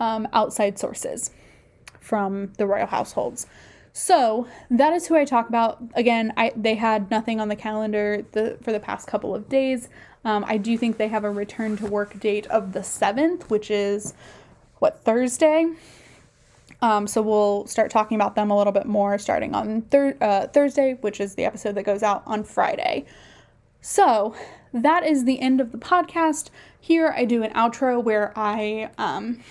um, 0.00 0.28
outside 0.32 0.78
sources 0.78 1.30
from 2.00 2.52
the 2.58 2.66
royal 2.66 2.86
households. 2.86 3.46
So 3.92 4.46
that 4.70 4.92
is 4.92 5.06
who 5.06 5.16
I 5.16 5.24
talk 5.24 5.48
about. 5.48 5.82
Again, 5.94 6.34
I 6.36 6.52
they 6.54 6.74
had 6.74 7.10
nothing 7.10 7.40
on 7.40 7.48
the 7.48 7.56
calendar 7.56 8.26
the, 8.32 8.58
for 8.62 8.70
the 8.70 8.80
past 8.80 9.08
couple 9.08 9.34
of 9.34 9.48
days. 9.48 9.88
Um, 10.26 10.44
I 10.48 10.56
do 10.56 10.76
think 10.76 10.96
they 10.96 11.06
have 11.06 11.22
a 11.22 11.30
return 11.30 11.76
to 11.76 11.86
work 11.86 12.18
date 12.18 12.48
of 12.48 12.72
the 12.72 12.80
7th, 12.80 13.44
which 13.44 13.70
is 13.70 14.12
what, 14.80 15.04
Thursday? 15.04 15.66
Um, 16.82 17.06
so 17.06 17.22
we'll 17.22 17.64
start 17.68 17.92
talking 17.92 18.16
about 18.16 18.34
them 18.34 18.50
a 18.50 18.58
little 18.58 18.72
bit 18.72 18.86
more 18.86 19.18
starting 19.18 19.54
on 19.54 19.82
thir- 19.82 20.16
uh, 20.20 20.48
Thursday, 20.48 20.94
which 21.00 21.20
is 21.20 21.36
the 21.36 21.44
episode 21.44 21.76
that 21.76 21.84
goes 21.84 22.02
out 22.02 22.24
on 22.26 22.42
Friday. 22.42 23.04
So 23.80 24.34
that 24.74 25.06
is 25.06 25.26
the 25.26 25.40
end 25.40 25.60
of 25.60 25.70
the 25.70 25.78
podcast. 25.78 26.50
Here 26.80 27.14
I 27.16 27.24
do 27.24 27.44
an 27.44 27.52
outro 27.52 28.02
where 28.02 28.32
I 28.34 28.90
um, 28.98 29.44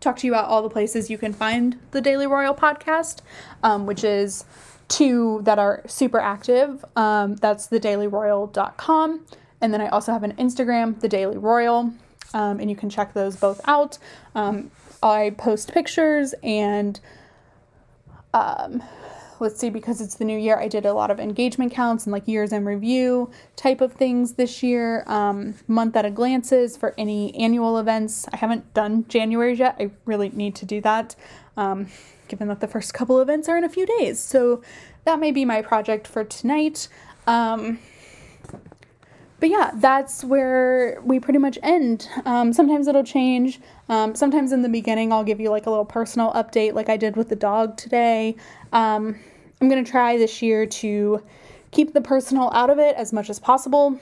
talk 0.00 0.16
to 0.20 0.26
you 0.26 0.32
about 0.32 0.46
all 0.46 0.62
the 0.62 0.70
places 0.70 1.10
you 1.10 1.18
can 1.18 1.34
find 1.34 1.78
the 1.90 2.00
Daily 2.00 2.26
Royal 2.26 2.54
podcast, 2.54 3.18
um, 3.62 3.84
which 3.84 4.04
is 4.04 4.46
two 4.88 5.42
that 5.44 5.58
are 5.58 5.82
super 5.86 6.18
active. 6.18 6.82
Um, 6.96 7.36
that's 7.36 7.68
thedailyroyal.com. 7.68 9.26
And 9.60 9.72
then 9.72 9.80
I 9.80 9.88
also 9.88 10.12
have 10.12 10.22
an 10.22 10.32
Instagram, 10.36 11.00
The 11.00 11.08
Daily 11.08 11.36
Royal, 11.36 11.92
um, 12.32 12.60
and 12.60 12.70
you 12.70 12.76
can 12.76 12.88
check 12.88 13.12
those 13.12 13.36
both 13.36 13.60
out. 13.66 13.98
Um, 14.34 14.70
I 15.02 15.34
post 15.36 15.72
pictures 15.72 16.34
and 16.42 17.00
um, 18.32 18.82
let's 19.40 19.58
see, 19.58 19.70
because 19.70 20.00
it's 20.00 20.16
the 20.16 20.24
new 20.24 20.38
year, 20.38 20.58
I 20.58 20.68
did 20.68 20.84
a 20.86 20.92
lot 20.92 21.10
of 21.10 21.18
engagement 21.18 21.72
counts 21.72 22.04
and 22.04 22.12
like 22.12 22.28
years 22.28 22.52
in 22.52 22.64
review 22.64 23.30
type 23.56 23.80
of 23.80 23.94
things 23.94 24.34
this 24.34 24.62
year. 24.62 25.02
Um, 25.06 25.54
month 25.66 25.96
at 25.96 26.04
a 26.04 26.10
glances 26.10 26.76
for 26.76 26.94
any 26.98 27.34
annual 27.34 27.78
events. 27.78 28.28
I 28.32 28.36
haven't 28.36 28.72
done 28.74 29.06
January 29.08 29.54
yet. 29.54 29.76
I 29.80 29.90
really 30.04 30.28
need 30.28 30.54
to 30.56 30.66
do 30.66 30.80
that, 30.82 31.16
um, 31.56 31.88
given 32.28 32.48
that 32.48 32.60
the 32.60 32.68
first 32.68 32.94
couple 32.94 33.20
events 33.20 33.48
are 33.48 33.56
in 33.56 33.64
a 33.64 33.68
few 33.68 33.86
days. 33.86 34.20
So 34.20 34.62
that 35.04 35.18
may 35.18 35.32
be 35.32 35.44
my 35.44 35.62
project 35.62 36.06
for 36.06 36.22
tonight. 36.22 36.88
Um, 37.26 37.78
but 39.40 39.48
yeah, 39.48 39.70
that's 39.74 40.22
where 40.22 41.00
we 41.02 41.18
pretty 41.18 41.38
much 41.38 41.58
end. 41.62 42.08
Um, 42.26 42.52
sometimes 42.52 42.86
it'll 42.86 43.02
change. 43.02 43.58
Um, 43.88 44.14
sometimes 44.14 44.52
in 44.52 44.62
the 44.62 44.68
beginning, 44.68 45.12
I'll 45.12 45.24
give 45.24 45.40
you 45.40 45.50
like 45.50 45.66
a 45.66 45.70
little 45.70 45.84
personal 45.84 46.30
update, 46.32 46.74
like 46.74 46.88
I 46.88 46.96
did 46.96 47.16
with 47.16 47.30
the 47.30 47.36
dog 47.36 47.76
today. 47.76 48.36
Um, 48.72 49.18
I'm 49.60 49.68
going 49.68 49.82
to 49.82 49.90
try 49.90 50.18
this 50.18 50.42
year 50.42 50.66
to 50.66 51.22
keep 51.70 51.94
the 51.94 52.00
personal 52.00 52.50
out 52.52 52.70
of 52.70 52.78
it 52.78 52.94
as 52.96 53.12
much 53.12 53.30
as 53.30 53.38
possible 53.38 53.98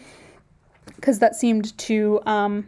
because 0.97 1.20
that 1.20 1.36
seemed 1.36 1.76
to 1.78 2.20
um, 2.26 2.66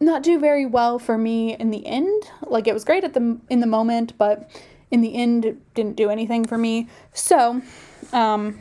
not 0.00 0.22
do 0.22 0.38
very 0.38 0.66
well 0.66 0.98
for 0.98 1.18
me 1.18 1.56
in 1.56 1.70
the 1.70 1.84
end. 1.86 2.30
Like 2.46 2.68
it 2.68 2.74
was 2.74 2.84
great 2.84 3.04
at 3.04 3.14
the 3.14 3.38
in 3.50 3.60
the 3.60 3.66
moment, 3.66 4.16
but 4.18 4.50
in 4.90 5.00
the 5.00 5.14
end, 5.14 5.44
it 5.44 5.74
didn't 5.74 5.96
do 5.96 6.08
anything 6.08 6.46
for 6.46 6.56
me. 6.56 6.88
So, 7.12 7.60
um, 8.12 8.60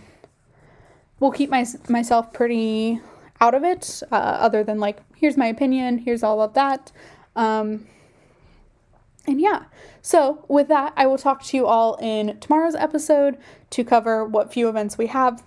will 1.20 1.32
keep 1.32 1.49
my, 1.49 1.65
myself 1.89 2.32
pretty 2.34 3.01
out 3.39 3.53
of 3.53 3.63
it, 3.63 4.01
uh, 4.11 4.15
other 4.15 4.63
than 4.63 4.80
like, 4.80 4.99
here's 5.15 5.38
my 5.38 5.47
opinion, 5.47 5.99
here's 5.99 6.24
all 6.24 6.41
of 6.41 6.53
that. 6.53 6.91
Um, 7.36 7.88
and 9.28 9.41
yeah, 9.41 9.65
so 10.01 10.45
with 10.47 10.70
that, 10.70 10.93
I 10.95 11.05
will 11.05 11.18
talk 11.18 11.43
to 11.43 11.57
you 11.57 11.68
all 11.68 11.95
in 11.95 12.39
tomorrow's 12.39 12.76
episode 12.76 13.38
to 13.72 13.84
cover 13.84 14.26
what 14.26 14.53
few 14.53 14.70
events 14.70 14.97
we 14.97 15.07
have. 15.07 15.43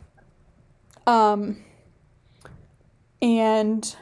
Um, 1.07 1.65
and 3.23 3.97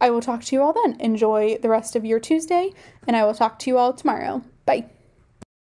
I 0.00 0.10
will 0.10 0.20
talk 0.20 0.44
to 0.44 0.56
you 0.56 0.62
all 0.62 0.72
then. 0.72 1.00
Enjoy 1.00 1.58
the 1.58 1.68
rest 1.68 1.96
of 1.96 2.04
your 2.04 2.20
Tuesday, 2.20 2.72
and 3.06 3.16
I 3.16 3.24
will 3.24 3.34
talk 3.34 3.58
to 3.60 3.70
you 3.70 3.78
all 3.78 3.92
tomorrow. 3.92 4.42
Bye. 4.64 4.86